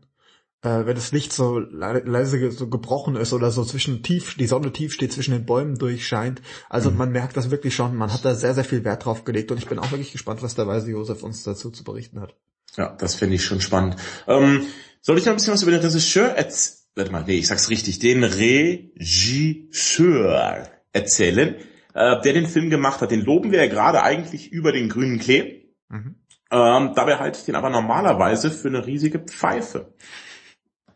[0.61, 4.73] äh, wenn das Licht so leise so gebrochen ist oder so zwischen tief, die Sonne
[4.73, 6.41] tief steht, zwischen den Bäumen durchscheint.
[6.69, 6.97] Also mhm.
[6.97, 9.57] man merkt das wirklich schon, man hat da sehr, sehr viel Wert drauf gelegt und
[9.57, 12.35] ich bin auch wirklich gespannt, was der weise Josef uns dazu zu berichten hat.
[12.75, 13.95] Ja, das finde ich schon spannend.
[14.27, 14.65] Ähm,
[15.01, 16.75] soll ich noch ein bisschen was über den Regisseur erzählen?
[16.95, 18.97] Warte mal, nee, ich sag's richtig, den Regisseur
[20.91, 21.55] erzählen,
[21.93, 23.11] äh, der den Film gemacht hat.
[23.11, 25.69] Den loben wir ja gerade eigentlich über den grünen Klee.
[25.87, 26.15] Mhm.
[26.51, 29.93] Ähm, dabei halte ich den aber normalerweise für eine riesige Pfeife.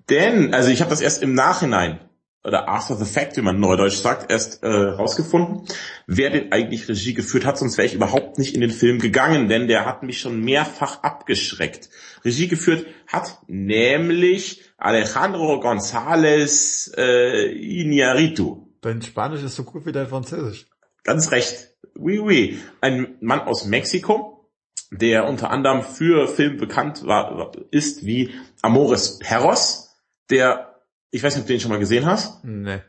[0.09, 1.99] Denn, also ich habe das erst im Nachhinein
[2.43, 5.65] oder After the Fact, wie man neudeutsch sagt, erst äh, rausgefunden,
[6.07, 9.47] wer denn eigentlich Regie geführt hat, sonst wäre ich überhaupt nicht in den Film gegangen,
[9.47, 11.89] denn der hat mich schon mehrfach abgeschreckt.
[12.25, 18.67] Regie geführt hat nämlich Alejandro González äh, Iñárritu.
[18.81, 20.65] Dein Spanisch ist so gut wie dein Französisch.
[21.03, 21.69] Ganz recht.
[21.97, 22.59] Oui, oui.
[22.81, 24.49] Ein Mann aus Mexiko,
[24.91, 28.31] der unter anderem für Film bekannt war, ist wie
[28.61, 29.92] Amores Perros,
[30.30, 32.43] der, ich weiß nicht, ob du den schon mal gesehen hast.
[32.43, 32.82] Nee.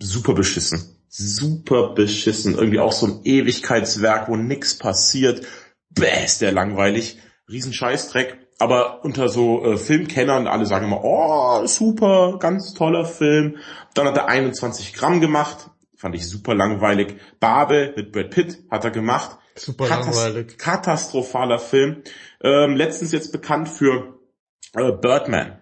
[0.00, 0.98] Super beschissen.
[1.08, 2.54] Super beschissen.
[2.54, 5.46] Irgendwie auch so ein Ewigkeitswerk, wo nix passiert.
[5.90, 7.18] Bäh, ist der langweilig.
[7.48, 8.38] Riesenscheißdreck.
[8.58, 13.56] Aber unter so äh, Filmkennern, alle sagen immer, oh, super, ganz toller Film.
[13.94, 15.70] Dann hat er 21 Gramm gemacht.
[15.96, 17.16] Fand ich super langweilig.
[17.40, 19.38] Babel mit Brad Pitt hat er gemacht.
[19.56, 20.58] Super Katas langweilig.
[20.58, 22.02] Katastrophaler Film.
[22.42, 24.18] Ähm, letztens jetzt bekannt für
[24.74, 25.58] äh, Birdman,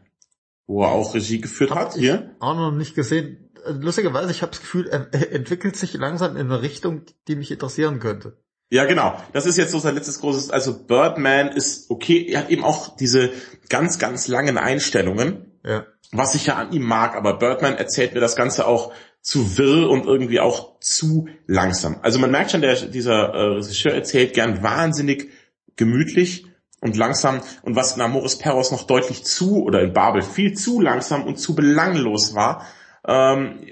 [0.70, 1.94] wo er auch Regie geführt hat.
[1.94, 2.36] Hier.
[2.38, 3.50] Auch noch nicht gesehen.
[3.66, 7.98] Lustigerweise, ich habe das Gefühl, er entwickelt sich langsam in eine Richtung, die mich interessieren
[7.98, 8.38] könnte.
[8.70, 9.20] Ja, genau.
[9.32, 12.96] Das ist jetzt so sein letztes großes, also Birdman ist okay, er hat eben auch
[12.96, 13.30] diese
[13.68, 15.86] ganz, ganz langen Einstellungen, Ja.
[16.12, 19.90] was ich ja an ihm mag, aber Birdman erzählt mir das Ganze auch zu wirr
[19.90, 21.96] und irgendwie auch zu langsam.
[22.02, 25.30] Also man merkt schon, der, dieser äh, Regisseur erzählt gern wahnsinnig
[25.74, 26.46] gemütlich
[26.80, 30.80] und langsam und was in Amoris Perros noch deutlich zu oder in Babel viel zu
[30.80, 32.66] langsam und zu belanglos war,
[33.06, 33.66] ähm,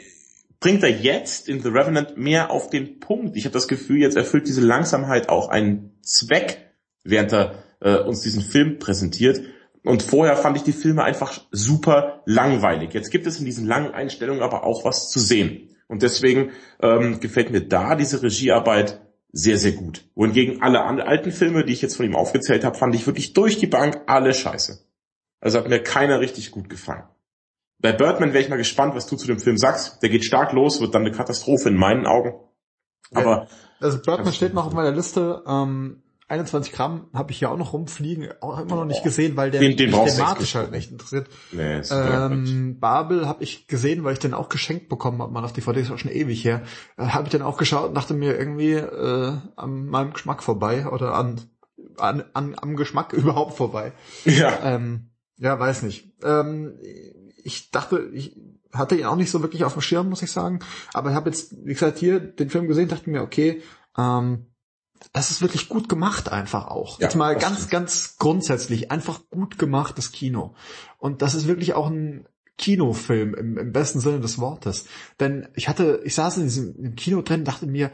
[0.61, 3.37] bringt er jetzt in The Revenant mehr auf den Punkt.
[3.37, 6.73] Ich habe das Gefühl, jetzt erfüllt diese Langsamkeit auch einen Zweck,
[7.05, 9.41] während er äh, uns diesen Film präsentiert.
[9.85, 12.93] Und vorher fand ich die Filme einfach super langweilig.
[12.93, 15.71] Jetzt gibt es in diesen langen Einstellungen aber auch was zu sehen.
[15.87, 16.51] Und deswegen
[16.83, 19.01] ähm, gefällt mir da diese Regiearbeit
[19.31, 20.05] sehr, sehr gut.
[20.15, 23.33] Wohingegen alle an- alten Filme, die ich jetzt von ihm aufgezählt habe, fand ich wirklich
[23.35, 24.81] durch die Bank alle scheiße.
[25.41, 27.05] Also hat mir keiner richtig gut gefallen.
[27.81, 30.03] Bei Birdman wäre ich mal gespannt, was du zu dem Film sagst.
[30.03, 32.35] Der geht stark los, wird dann eine Katastrophe in meinen Augen.
[33.15, 33.47] Aber
[33.81, 35.43] Also Birdman steht noch auf meiner Liste.
[35.47, 39.51] Ähm, 21 Gramm habe ich hier auch noch rumfliegen, auch immer noch nicht gesehen, weil
[39.51, 41.29] der Den- den mich thematisch halt nicht interessiert.
[41.53, 45.53] nee, ähm, Babel habe ich gesehen, weil ich den auch geschenkt bekommen habe, mal auf
[45.55, 46.63] DVD, ist auch schon ewig her.
[46.99, 50.87] Äh, habe ich dann auch geschaut und dachte mir irgendwie äh, an meinem Geschmack vorbei
[50.87, 51.41] oder an,
[51.97, 53.93] an, an am Geschmack überhaupt vorbei.
[54.25, 54.53] ja.
[54.63, 56.13] Ähm, ja, weiß nicht.
[56.23, 56.75] Ähm,
[57.43, 58.37] ich dachte, ich
[58.73, 60.59] hatte ihn auch nicht so wirklich auf dem Schirm, muss ich sagen.
[60.93, 63.63] Aber ich habe jetzt, wie gesagt, hier den Film gesehen, dachte mir, okay,
[63.97, 64.47] ähm,
[65.13, 66.99] das ist wirklich gut gemacht einfach auch.
[66.99, 67.71] Ja, jetzt mal ganz, stimmt.
[67.71, 70.55] ganz grundsätzlich, einfach gut gemachtes Kino.
[70.99, 72.27] Und das ist wirklich auch ein
[72.57, 74.87] Kinofilm im, im besten Sinne des Wortes.
[75.21, 77.91] Denn ich hatte, ich saß in diesem Kino drin, dachte mir,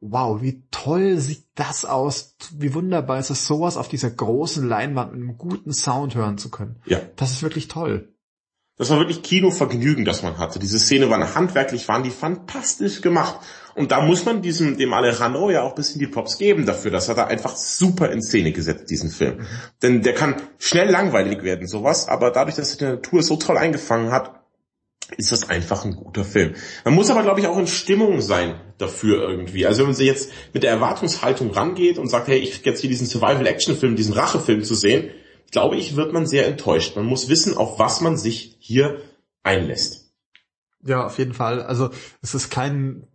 [0.00, 5.12] wow, wie toll sieht das aus, wie wunderbar ist es, sowas auf dieser großen Leinwand
[5.12, 6.76] mit einem guten Sound hören zu können.
[6.86, 7.00] ja.
[7.16, 8.12] Das ist wirklich toll.
[8.78, 10.58] Das war wirklich Kinovergnügen, das man hatte.
[10.58, 13.40] Diese Szene waren handwerklich, waren die fantastisch gemacht.
[13.76, 16.90] Und da muss man diesem, dem Alejandro ja auch ein bisschen die Props geben dafür.
[16.90, 19.46] Das hat er einfach super in Szene gesetzt, diesen Film.
[19.82, 22.08] Denn der kann schnell langweilig werden, sowas.
[22.08, 24.40] Aber dadurch, dass er die Natur so toll eingefangen hat,
[25.18, 26.54] ist das einfach ein guter Film.
[26.86, 29.66] Man muss aber, glaube ich, auch in Stimmung sein dafür irgendwie.
[29.66, 32.80] Also wenn man sich jetzt mit der Erwartungshaltung rangeht und sagt, hey, ich krieg jetzt
[32.80, 35.10] hier diesen Survival-Action-Film, diesen Rachefilm zu sehen,
[35.50, 36.96] glaube ich, wird man sehr enttäuscht.
[36.96, 39.02] Man muss wissen, auf was man sich hier
[39.42, 40.14] einlässt.
[40.82, 41.62] Ja, auf jeden Fall.
[41.62, 41.90] Also
[42.22, 43.06] es ist kein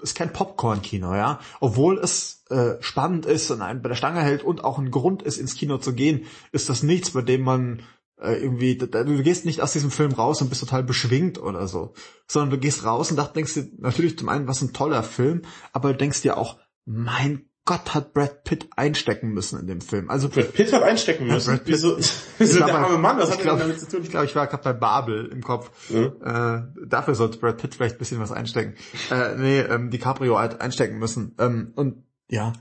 [0.00, 1.40] ist kein Popcorn-Kino, ja.
[1.60, 5.22] Obwohl es äh, spannend ist und einen bei der Stange hält und auch ein Grund
[5.22, 7.82] ist, ins Kino zu gehen, ist das nichts, bei dem man
[8.20, 11.66] äh, irgendwie, da- du gehst nicht aus diesem Film raus und bist total beschwingt oder
[11.68, 11.94] so,
[12.26, 15.42] sondern du gehst raus und denkst dir natürlich zum einen, was ein toller Film,
[15.72, 20.08] aber du denkst dir auch, mein Gott, hat Brad Pitt einstecken müssen in dem Film.
[20.08, 21.50] Also Brad Pitt hat einstecken müssen.
[21.50, 21.98] Brad Pitt- Wieso,
[22.38, 24.02] wieso der arme Mann, was ich hat glaub, damit zu tun?
[24.02, 25.70] Ich glaube, ich war gerade bei Babel im Kopf.
[25.92, 28.74] Äh, dafür sollte Brad Pitt vielleicht ein bisschen was einstecken.
[29.10, 31.34] Äh, nee, ähm, DiCaprio hat einstecken müssen.
[31.38, 32.54] Ähm, und ja,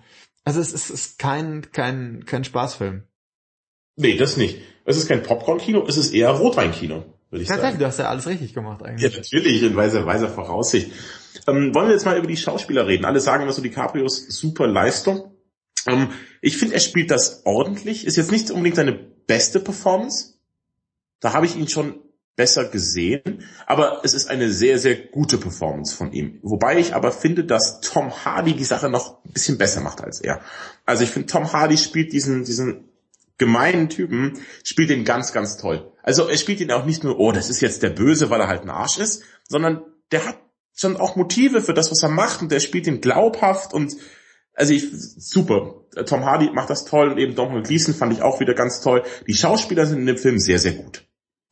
[0.44, 3.04] also es ist, es ist kein, kein, kein Spaßfilm.
[3.96, 4.60] Nee, das nicht.
[4.86, 7.62] Es ist kein Popcorn-Kino, es ist eher Rotwein-Kino, würde ich sagen.
[7.62, 9.16] Tatsächlich, du hast ja alles richtig gemacht Ja, eigentlich.
[9.16, 10.92] natürlich, in weiser, weiser Voraussicht.
[11.48, 13.06] Ähm, wollen wir jetzt mal über die Schauspieler reden?
[13.06, 15.34] Alle sagen immer so, DiCaprios super Leistung.
[15.88, 16.10] Ähm,
[16.42, 18.06] ich finde, er spielt das ordentlich.
[18.06, 20.36] Ist jetzt nicht unbedingt seine beste Performance.
[21.20, 22.02] Da habe ich ihn schon
[22.36, 23.44] besser gesehen.
[23.66, 26.40] Aber es ist eine sehr, sehr gute Performance von ihm.
[26.44, 30.22] Wobei ich aber finde, dass Tom Hardy die Sache noch ein bisschen besser macht als
[30.22, 30.42] er.
[30.86, 32.86] Also ich finde, Tom Hardy spielt diesen, diesen
[33.38, 35.92] gemeinen Typen, spielt den ganz, ganz toll.
[36.08, 38.48] Also er spielt ihn auch nicht nur, oh, das ist jetzt der Böse, weil er
[38.48, 39.82] halt ein Arsch ist, sondern
[40.14, 40.38] der hat
[40.74, 43.94] schon auch Motive für das, was er macht und der spielt ihn glaubhaft und
[44.54, 45.84] also ich, super.
[46.06, 49.04] Tom Hardy macht das toll und eben Donald Gleason fand ich auch wieder ganz toll.
[49.28, 51.04] Die Schauspieler sind in dem Film sehr, sehr gut.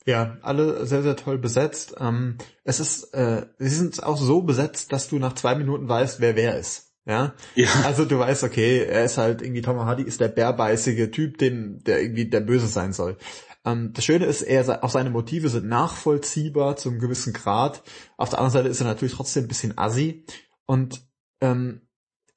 [0.05, 1.95] Ja, alle sehr, sehr toll besetzt.
[1.99, 6.21] Ähm, es ist, äh, sie sind auch so besetzt, dass du nach zwei Minuten weißt,
[6.21, 6.93] wer wer ist.
[7.05, 7.33] Ja?
[7.55, 7.67] Ja.
[7.83, 11.83] Also du weißt, okay, er ist halt irgendwie, Tom Hardy ist der bärbeißige Typ, den,
[11.83, 13.17] der irgendwie der Böse sein soll.
[13.65, 17.83] Ähm, das Schöne ist, er, auch seine Motive sind nachvollziehbar zu einem gewissen Grad.
[18.17, 20.25] Auf der anderen Seite ist er natürlich trotzdem ein bisschen assi.
[20.65, 21.01] Und
[21.41, 21.81] ähm,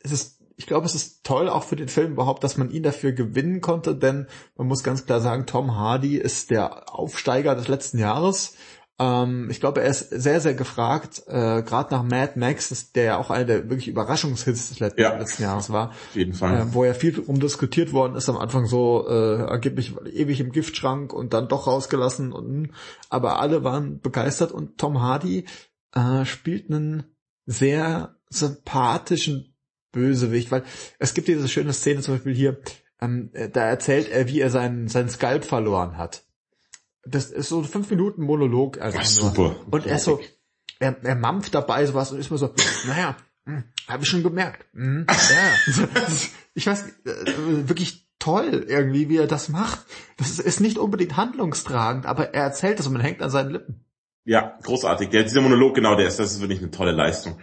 [0.01, 2.83] es ist ich glaube, es ist toll auch für den Film überhaupt, dass man ihn
[2.83, 4.27] dafür gewinnen konnte, denn
[4.57, 8.55] man muss ganz klar sagen, Tom Hardy ist der Aufsteiger des letzten Jahres.
[9.01, 13.17] Ähm, ich glaube, er ist sehr, sehr gefragt, äh, gerade nach Mad Max, der ja
[13.19, 15.17] auch einer der wirklich Überraschungshits des letzten, Ja.
[15.17, 16.61] letzten Jahres war, Auf jeden Fall.
[16.61, 20.51] äh, wo ja viel drum diskutiert worden ist, am Anfang so äh, angeblich ewig im
[20.51, 22.71] Giftschrank und dann doch rausgelassen und
[23.09, 25.45] aber alle waren begeistert und Tom Hardy
[25.95, 27.05] äh, spielt einen
[27.47, 29.55] sehr sympathischen
[29.93, 30.65] Bösewicht, weil
[30.99, 32.59] es gibt diese schöne Szene zum Beispiel hier,
[33.01, 36.25] ähm, äh, da erzählt er, wie er seinen, seinen Skalp verloren hat.
[37.05, 38.81] Das ist so ein fünf Minuten Monolog.
[38.81, 39.57] Also super.
[39.71, 40.21] Und er ist so,
[40.79, 42.53] er, er mampft dabei sowas und ist mir so,
[42.87, 43.17] naja,
[43.89, 44.67] habe ich schon gemerkt.
[44.75, 45.77] Hm, ja.
[46.55, 49.79] Ich weiß, äh, wirklich toll irgendwie, wie er das macht.
[50.17, 53.51] Das ist, ist nicht unbedingt handlungstragend, aber er erzählt es und man hängt an seinen
[53.51, 53.85] Lippen.
[54.25, 55.11] Ja, großartig.
[55.11, 57.39] Der, dieser Monolog, genau, der ist, das ist wirklich eine tolle Leistung.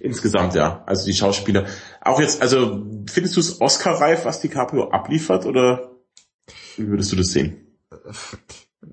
[0.00, 0.82] Insgesamt, ja.
[0.86, 1.66] Also die Schauspieler.
[2.00, 5.92] Auch jetzt, also, findest du es Oscar-reif, was DiCaprio abliefert, oder
[6.76, 7.78] wie würdest du das sehen?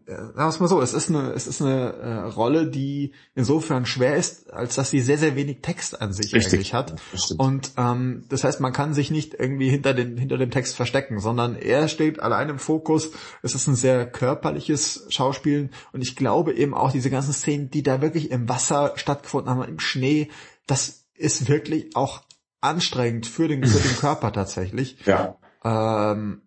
[0.05, 3.85] Sagen wir es mal so, es ist eine, es ist eine äh, Rolle, die insofern
[3.85, 6.53] schwer ist, als dass sie sehr, sehr wenig Text an sich Richtig.
[6.53, 7.01] eigentlich hat.
[7.13, 7.39] Stimmt.
[7.39, 11.19] Und ähm, das heißt, man kann sich nicht irgendwie hinter, den, hinter dem Text verstecken,
[11.19, 13.11] sondern er steht allein im Fokus.
[13.41, 17.83] Es ist ein sehr körperliches Schauspielen und ich glaube eben auch diese ganzen Szenen, die
[17.83, 20.29] da wirklich im Wasser stattgefunden haben, im Schnee,
[20.67, 22.23] das ist wirklich auch
[22.61, 24.97] anstrengend für den, für den Körper tatsächlich.
[25.05, 25.37] Ja.
[25.63, 26.43] Ähm,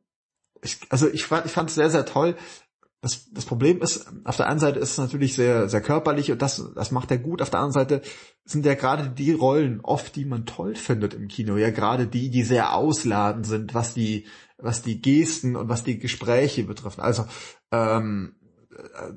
[0.62, 2.36] ich, also ich fand ich fand es sehr, sehr toll.
[3.04, 6.40] Das, das Problem ist, auf der einen Seite ist es natürlich sehr, sehr körperlich und
[6.40, 7.42] das, das macht er gut.
[7.42, 8.00] Auf der anderen Seite
[8.46, 12.30] sind ja gerade die Rollen oft, die man toll findet im Kino, ja gerade die,
[12.30, 14.26] die sehr ausladend sind, was die,
[14.56, 16.98] was die Gesten und was die Gespräche betrifft.
[16.98, 17.26] Also
[17.72, 18.36] ähm,
[18.70, 19.12] äh,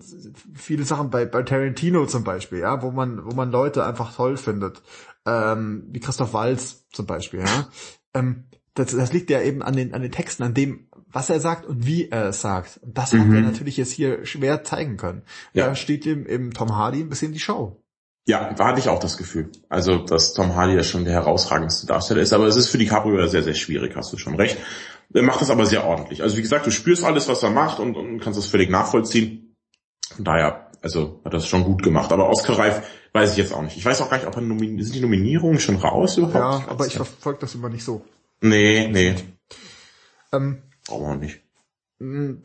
[0.53, 4.35] viele Sachen bei, bei Tarantino zum Beispiel, ja, wo man, wo man Leute einfach toll
[4.35, 4.81] findet,
[5.25, 7.69] ähm, wie Christoph Waltz zum Beispiel, ja.
[8.13, 8.46] Ähm,
[8.77, 11.65] das, das liegt ja eben an den, an den Texten, an dem, was er sagt
[11.65, 12.79] und wie er es sagt.
[12.83, 13.35] Und das hat Mhm.
[13.35, 15.23] er natürlich jetzt hier schwer zeigen können.
[15.53, 15.67] Ja.
[15.67, 17.81] Da steht ihm im Tom Hardy ein bisschen die Show.
[18.27, 19.49] Ja, da hatte ich auch das Gefühl.
[19.69, 23.25] Also, dass Tom Hardy ja schon der herausragendste Darsteller ist, aber es ist für DiCaprio
[23.27, 24.57] sehr, sehr schwierig, hast du schon recht.
[25.13, 26.21] Er macht das aber sehr ordentlich.
[26.21, 29.55] Also, wie gesagt, du spürst alles, was er macht und, und kannst das völlig nachvollziehen.
[30.13, 32.11] Von daher, also, hat das schon gut gemacht.
[32.11, 32.81] Aber Oscar Reif
[33.13, 33.77] weiß ich jetzt auch nicht.
[33.77, 36.65] Ich weiß auch gar nicht, ob er nominiert, sind die Nominierungen schon raus überhaupt?
[36.65, 38.03] Ja, aber ich verfolge das immer nicht so.
[38.41, 39.15] Nee, nee,
[40.31, 41.41] Ähm, brauchen wir nicht.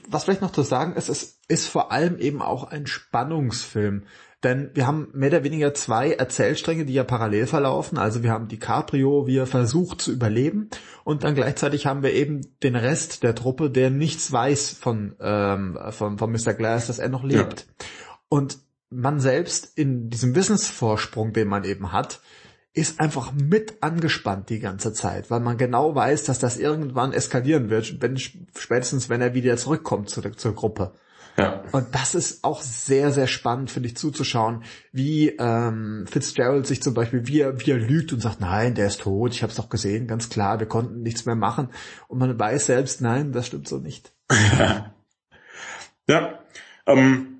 [0.09, 4.05] was vielleicht noch zu sagen ist, es ist vor allem eben auch ein Spannungsfilm.
[4.43, 7.97] Denn wir haben mehr oder weniger zwei Erzählstränge, die ja parallel verlaufen.
[7.97, 10.69] Also wir haben DiCaprio, wie er versucht zu überleben.
[11.05, 15.79] Und dann gleichzeitig haben wir eben den Rest der Truppe, der nichts weiß von, ähm,
[15.91, 16.55] von, von Mr.
[16.55, 17.69] Glass, dass er noch lebt.
[18.29, 18.59] Und
[18.91, 22.21] man selbst in diesem Wissensvorsprung, den man eben hat,
[22.75, 27.69] ist einfach mit angespannt die ganze Zeit, weil man genau weiß, dass das irgendwann eskalieren
[27.69, 30.93] wird, wenn, spätestens wenn er wieder zurückkommt zu der, zur Gruppe.
[31.37, 31.63] Ja.
[31.73, 36.95] Und das ist auch sehr, sehr spannend, finde ich, zuzuschauen, wie ähm, Fitzgerald sich zum
[36.95, 39.57] Beispiel, wie er, wie er lügt und sagt, nein, der ist tot, ich habe es
[39.57, 41.69] doch gesehen, ganz klar, wir konnten nichts mehr machen.
[42.09, 44.13] Und man weiß selbst, nein, das stimmt so nicht.
[46.09, 46.41] Ja,
[46.87, 47.32] ähm,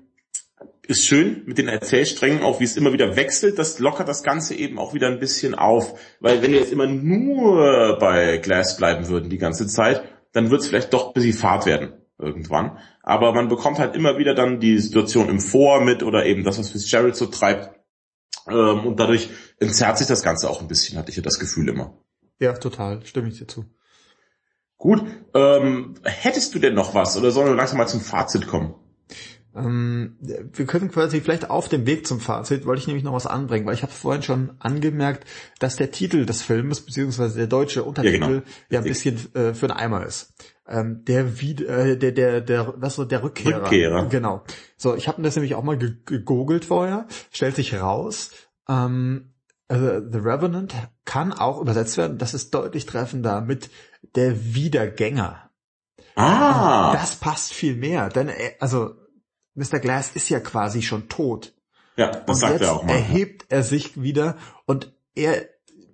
[0.85, 4.53] ist schön mit den Erzählsträngen, auch wie es immer wieder wechselt, das lockert das Ganze
[4.55, 5.97] eben auch wieder ein bisschen auf.
[6.19, 10.03] Weil wenn wir jetzt immer nur bei Glass bleiben würden die ganze Zeit,
[10.33, 12.77] dann wird es vielleicht doch ein bisschen Fahrt werden irgendwann.
[13.01, 16.59] Aber man bekommt halt immer wieder dann die Situation im Vor mit oder eben das,
[16.59, 17.71] was Fitzgerald so treibt.
[18.49, 19.29] Ähm, und dadurch
[19.59, 21.97] entzerrt sich das Ganze auch ein bisschen, hatte ich ja das Gefühl immer.
[22.39, 23.65] Ja, total, stimme ich dir zu.
[24.77, 25.01] Gut,
[25.33, 28.75] ähm, hättest du denn noch was oder sollen wir langsam mal zum Fazit kommen?
[29.55, 33.27] Ähm, wir können quasi vielleicht auf dem Weg zum Fazit, wollte ich nämlich noch was
[33.27, 35.27] anbringen, weil ich habe vorhin schon angemerkt,
[35.59, 38.81] dass der Titel des Filmes, beziehungsweise der deutsche Untertitel, ja, genau.
[38.81, 40.33] ein bisschen äh, für den Eimer ist.
[40.67, 43.63] Ähm, der, wie, äh, der, der, der, was so, der Rückkehrer.
[43.63, 44.05] Rückkehrer.
[44.07, 44.43] Genau.
[44.77, 48.31] So, ich habe das nämlich auch mal ge- gegoogelt vorher, stellt sich raus,
[48.67, 49.33] ähm,
[49.67, 50.73] also The Revenant
[51.05, 53.69] kann auch übersetzt werden, das ist deutlich treffender mit
[54.15, 55.49] der Wiedergänger.
[56.15, 58.29] Ah, Das passt viel mehr, denn
[58.59, 58.95] also
[59.55, 59.79] Mr.
[59.79, 61.53] Glass ist ja quasi schon tot.
[61.97, 62.93] ja, das und sagt jetzt er auch mal.
[62.93, 65.45] erhebt er sich wieder und er,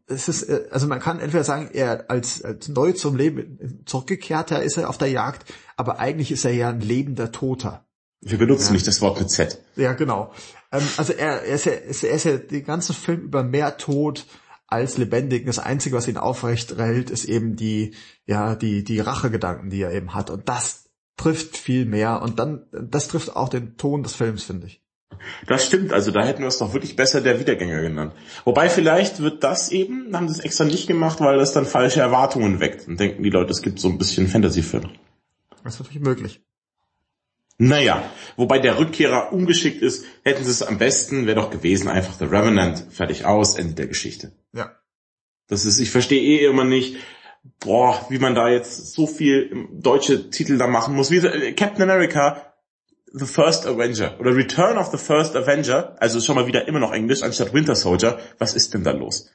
[0.07, 4.63] es ist, äh, also man kann entweder sagen, er als, als neu zum Leben zurückgekehrter
[4.63, 7.85] ist er auf der Jagd, aber eigentlich ist er ja ein lebender Toter.
[8.21, 8.73] Wir benutzen ja.
[8.73, 9.61] nicht das Wort mit Z.
[9.75, 10.33] Ja, genau.
[10.71, 14.25] Ähm, also er, er, ist ja, er ist ja den ganzen Film über mehr Tod
[14.67, 15.45] als lebendig.
[15.45, 17.95] Das Einzige, was ihn aufrecht hält, ist eben die,
[18.25, 20.29] ja, die, die Rachegedanken, die er eben hat.
[20.29, 20.88] Und das
[21.19, 22.21] trifft viel mehr.
[22.21, 24.81] Und dann, das trifft auch den Ton des Films, finde ich.
[25.47, 28.13] Das stimmt, also da hätten wir es doch wirklich besser der Wiedergänger genannt.
[28.45, 31.99] Wobei vielleicht wird das eben, haben sie es extra nicht gemacht, weil das dann falsche
[31.99, 32.87] Erwartungen weckt.
[32.87, 34.89] Und denken die Leute, es gibt so ein bisschen Fantasy-Film.
[35.63, 36.41] Das ist natürlich möglich.
[37.57, 42.13] Naja, wobei der Rückkehrer ungeschickt ist, hätten sie es am besten, wäre doch gewesen, einfach
[42.13, 44.31] The Revenant, fertig aus, Ende der Geschichte.
[44.53, 44.71] Ja.
[45.47, 46.95] Das ist, ich verstehe eh immer nicht,
[47.59, 51.11] boah, wie man da jetzt so viel deutsche Titel da machen muss.
[51.11, 52.53] Wie äh, Captain America,
[53.11, 56.93] The First Avenger oder Return of the First Avenger, also schon mal wieder immer noch
[56.93, 58.19] Englisch anstatt Winter Soldier.
[58.37, 59.29] Was ist denn da los?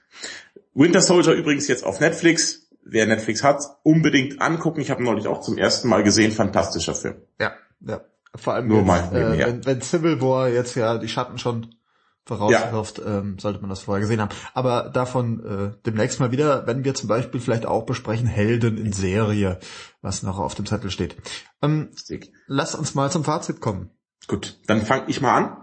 [0.75, 2.69] Winter Soldier übrigens jetzt auf Netflix.
[2.87, 4.81] Wer Netflix hat, unbedingt angucken.
[4.83, 6.33] Ich habe neulich auch zum ersten Mal gesehen.
[6.33, 7.17] Fantastischer Film.
[7.41, 8.03] Ja, ja.
[8.37, 11.75] Vor allem, Nur jetzt, mal äh, wenn, wenn Civil War jetzt ja die Schatten schon
[12.27, 13.19] vorauswirft, ja.
[13.19, 14.35] ähm, sollte man das vorher gesehen haben.
[14.55, 18.93] Aber davon äh, demnächst mal wieder, wenn wir zum Beispiel vielleicht auch besprechen Helden in
[18.93, 19.59] Serie,
[20.01, 21.17] was noch auf dem Zettel steht.
[21.63, 21.91] Ähm,
[22.47, 23.91] lass uns mal zum Fazit kommen.
[24.27, 25.57] Gut, dann fange ich mal an.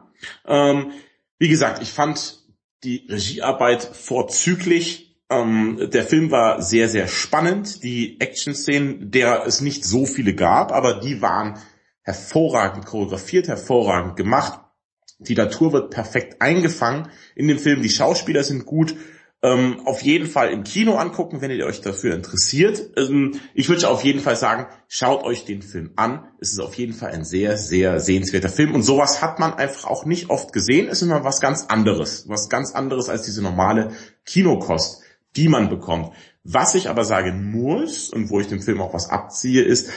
[0.46, 0.92] Ähm,
[1.40, 2.40] wie gesagt, ich fand
[2.84, 5.20] die Regiearbeit vorzüglich.
[5.30, 7.84] Ähm, der Film war sehr, sehr spannend.
[7.84, 11.58] Die Action-Szenen, derer es nicht so viele gab, aber die waren
[12.04, 14.60] hervorragend choreografiert, hervorragend gemacht.
[15.28, 17.82] Die Natur wird perfekt eingefangen in dem Film.
[17.82, 18.96] Die Schauspieler sind gut.
[19.44, 22.92] Ähm, auf jeden Fall im Kino angucken, wenn ihr euch dafür interessiert.
[22.96, 26.28] Ähm, ich würde auf jeden Fall sagen, schaut euch den Film an.
[26.40, 28.76] Es ist auf jeden Fall ein sehr, sehr sehenswerter Film.
[28.76, 30.88] Und sowas hat man einfach auch nicht oft gesehen.
[30.88, 32.26] Es ist immer was ganz anderes.
[32.28, 33.94] Was ganz anderes als diese normale
[34.26, 35.02] Kinokost,
[35.36, 36.14] die man bekommt.
[36.44, 39.90] Was ich aber sagen muss und wo ich dem Film auch was abziehe, ist,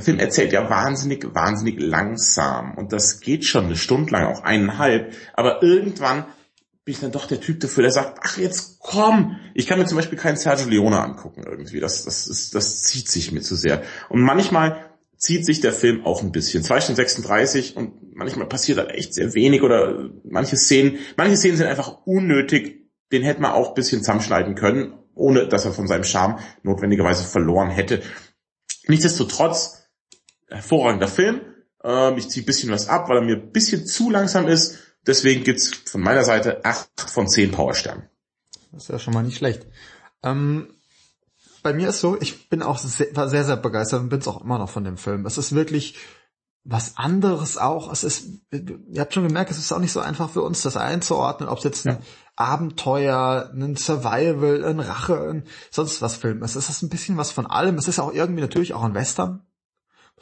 [0.00, 2.76] der Film erzählt ja wahnsinnig, wahnsinnig langsam.
[2.76, 5.14] Und das geht schon eine Stunde lang, auch eineinhalb.
[5.34, 6.24] Aber irgendwann
[6.84, 9.36] bin ich dann doch der Typ dafür, der sagt, ach jetzt komm.
[9.52, 11.80] Ich kann mir zum Beispiel keinen Sergio Leone angucken irgendwie.
[11.80, 13.82] Das, das, ist, das zieht sich mir zu sehr.
[14.08, 14.86] Und manchmal
[15.18, 16.64] zieht sich der Film auch ein bisschen.
[16.64, 21.58] 2 Stunden 36 und manchmal passiert halt echt sehr wenig oder manche Szenen, manche Szenen
[21.58, 22.88] sind einfach unnötig.
[23.12, 27.24] Den hätte man auch ein bisschen zusammenschneiden können, ohne dass er von seinem Charme notwendigerweise
[27.24, 28.00] verloren hätte.
[28.86, 29.79] Nichtsdestotrotz
[30.50, 31.40] hervorragender Film.
[31.82, 34.78] Ähm, ich ziehe ein bisschen was ab, weil er mir ein bisschen zu langsam ist.
[35.06, 38.08] Deswegen gibt's von meiner Seite acht von zehn Powersternen.
[38.72, 39.66] Das ist ja schon mal nicht schlecht.
[40.22, 40.68] Ähm,
[41.62, 44.28] bei mir ist so, ich bin auch sehr, war sehr, sehr begeistert und bin es
[44.28, 45.26] auch immer noch von dem Film.
[45.26, 45.96] Es ist wirklich
[46.64, 47.90] was anderes auch.
[47.90, 50.76] Es ist, ihr habt schon gemerkt, es ist auch nicht so einfach für uns, das
[50.76, 52.00] einzuordnen, ob es jetzt ein ja.
[52.36, 56.56] Abenteuer, ein Survival, ein Rache, ein sonst was Film ist.
[56.56, 57.76] Es ist ein bisschen was von allem.
[57.76, 59.46] Es ist auch irgendwie natürlich auch ein Western.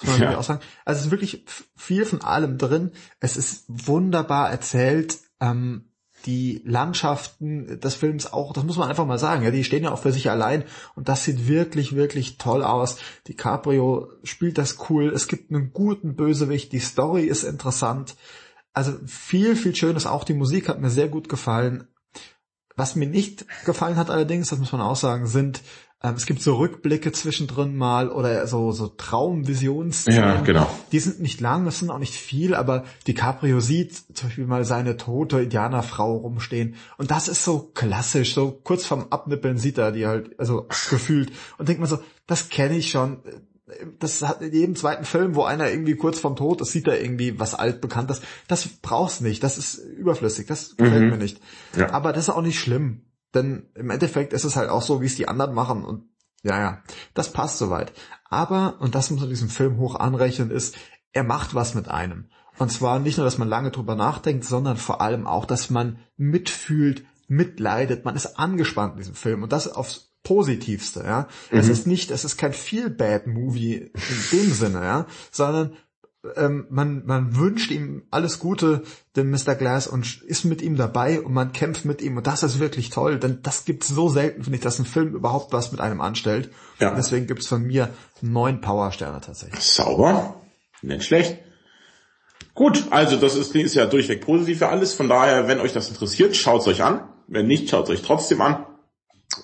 [0.03, 0.39] Muss man ja.
[0.39, 0.61] auch sagen.
[0.85, 1.45] Also es ist wirklich
[1.77, 2.93] viel von allem drin.
[3.21, 5.19] Es ist wunderbar erzählt.
[5.41, 5.89] Ähm,
[6.27, 9.93] die Landschaften des Films auch, das muss man einfach mal sagen, ja, die stehen ja
[9.93, 12.97] auch für sich allein und das sieht wirklich, wirklich toll aus.
[13.29, 18.17] Die Caprio spielt das cool, es gibt einen guten Bösewicht, die Story ist interessant.
[18.73, 21.89] Also viel, viel Schönes, auch die Musik hat mir sehr gut gefallen.
[22.77, 25.63] Was mir nicht gefallen hat allerdings, das muss man auch sagen, sind
[26.03, 30.07] ähm, es gibt so Rückblicke zwischendrin mal oder so, so Traumvisions.
[30.07, 30.71] Ja, genau.
[30.93, 34.65] Die sind nicht lang, das sind auch nicht viel, aber DiCaprio sieht zum Beispiel mal
[34.65, 36.77] seine tote Indianerfrau rumstehen.
[36.99, 41.33] Und das ist so klassisch, so kurz vorm Abnippeln sieht er die halt, also gefühlt.
[41.59, 43.19] Und denkt man so, das kenne ich schon
[43.99, 47.01] das hat in jedem zweiten Film, wo einer irgendwie kurz vorm Tod ist, sieht er
[47.01, 48.23] irgendwie was altbekanntes.
[48.47, 51.11] Das brauchst nicht, das ist überflüssig, das gefällt mhm.
[51.11, 51.41] mir nicht.
[51.77, 51.91] Ja.
[51.91, 53.03] Aber das ist auch nicht schlimm.
[53.35, 56.09] Denn im Endeffekt ist es halt auch so, wie es die anderen machen und
[56.43, 56.83] ja, ja,
[57.15, 57.93] das passt soweit.
[58.25, 60.77] Aber, und das muss man diesem Film hoch anrechnen, ist,
[61.13, 62.31] er macht was mit einem.
[62.59, 65.99] Und zwar nicht nur, dass man lange drüber nachdenkt, sondern vor allem auch, dass man
[66.17, 68.05] mitfühlt, mitleidet.
[68.05, 71.29] Man ist angespannt in diesem Film und das aufs Positivste, ja.
[71.51, 71.59] Mhm.
[71.59, 73.93] Es ist nicht, es ist kein Feel Bad Movie in
[74.33, 75.77] dem Sinne, ja, sondern
[76.37, 78.83] ähm, man, man wünscht ihm alles Gute,
[79.17, 79.55] dem Mr.
[79.55, 82.17] Glass, und ist mit ihm dabei und man kämpft mit ihm.
[82.17, 85.15] Und das ist wirklich toll, denn das gibt's so selten, finde ich, dass ein Film
[85.15, 86.51] überhaupt was mit einem anstellt.
[86.81, 86.95] Ja.
[86.95, 87.91] deswegen gibt's von mir
[88.21, 89.63] neun Powersterne tatsächlich.
[89.63, 90.35] Sauber.
[90.83, 91.39] Nicht schlecht.
[92.55, 94.93] Gut, also das ist, ist ja durchweg positiv für alles.
[94.93, 97.09] Von daher, wenn euch das interessiert, schaut's euch an.
[97.29, 98.67] Wenn nicht, schaut's euch trotzdem an.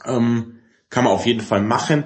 [0.04, 0.58] Ähm,
[0.90, 2.04] kann man auf jeden Fall machen.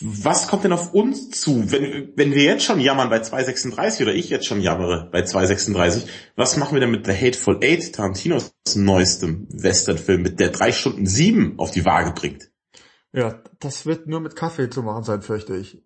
[0.00, 4.14] Was kommt denn auf uns zu, wenn, wenn wir jetzt schon jammern bei 236 oder
[4.14, 6.06] ich jetzt schon jammere bei 236,
[6.36, 11.06] was machen wir denn mit The Hateful Eight, Tarantinos neuestem Westernfilm, mit der drei Stunden
[11.06, 12.50] sieben auf die Waage bringt?
[13.12, 15.82] Ja, das wird nur mit Kaffee zu machen sein, fürchte ich.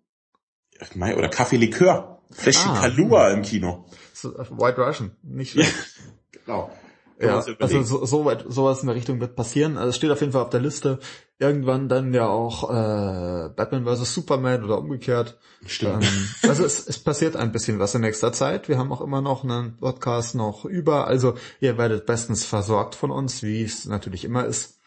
[0.95, 2.13] Oder Kaffeelikör.
[2.31, 3.85] Fläschchen ah, Kalua im Kino.
[4.13, 5.73] So, äh, White Russian, nicht schlecht.
[6.45, 6.71] genau.
[7.19, 9.77] Ja, also so, so weit, sowas in der Richtung wird passieren.
[9.77, 10.99] Also es steht auf jeden Fall auf der Liste.
[11.43, 14.13] Irgendwann dann ja auch äh, Batman vs.
[14.13, 15.37] Superman oder umgekehrt.
[15.65, 16.05] Stimmt.
[16.05, 18.69] Ähm, also es, es passiert ein bisschen was in nächster Zeit.
[18.69, 21.05] Wir haben auch immer noch einen Podcast noch über.
[21.05, 24.79] Also ihr werdet bestens versorgt von uns, wie es natürlich immer ist.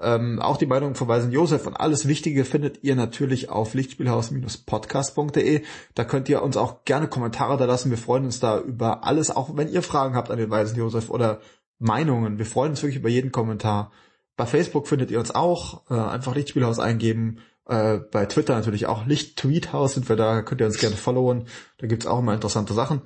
[0.00, 5.62] Ähm, auch die Meinung von Weisen Josef und alles Wichtige findet ihr natürlich auf lichtspielhaus-podcast.de.
[5.96, 7.90] Da könnt ihr uns auch gerne Kommentare da lassen.
[7.90, 11.10] Wir freuen uns da über alles, auch wenn ihr Fragen habt an den Weisen Josef
[11.10, 11.40] oder
[11.80, 12.38] Meinungen.
[12.38, 13.90] Wir freuen uns wirklich über jeden Kommentar.
[14.36, 15.88] Bei Facebook findet ihr uns auch.
[15.90, 17.38] Äh, einfach Lichtspielhaus eingeben.
[17.66, 20.42] Äh, bei Twitter natürlich auch Licht-Tweethaus sind wir da.
[20.42, 21.46] Könnt ihr uns gerne followen.
[21.78, 23.02] Da gibt's auch immer interessante Sachen.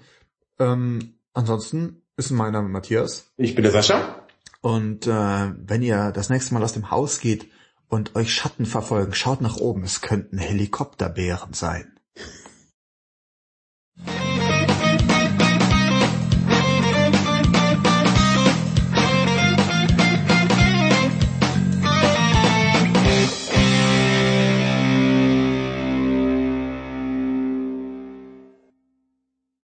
[0.59, 3.33] Ähm, ansonsten ist mein Name Matthias.
[3.37, 4.27] Ich bin der Sascha.
[4.61, 7.49] Und äh, wenn ihr das nächste Mal aus dem Haus geht
[7.89, 9.85] und euch Schatten verfolgen, schaut nach oben.
[9.85, 11.98] Es könnten Helikopterbären sein.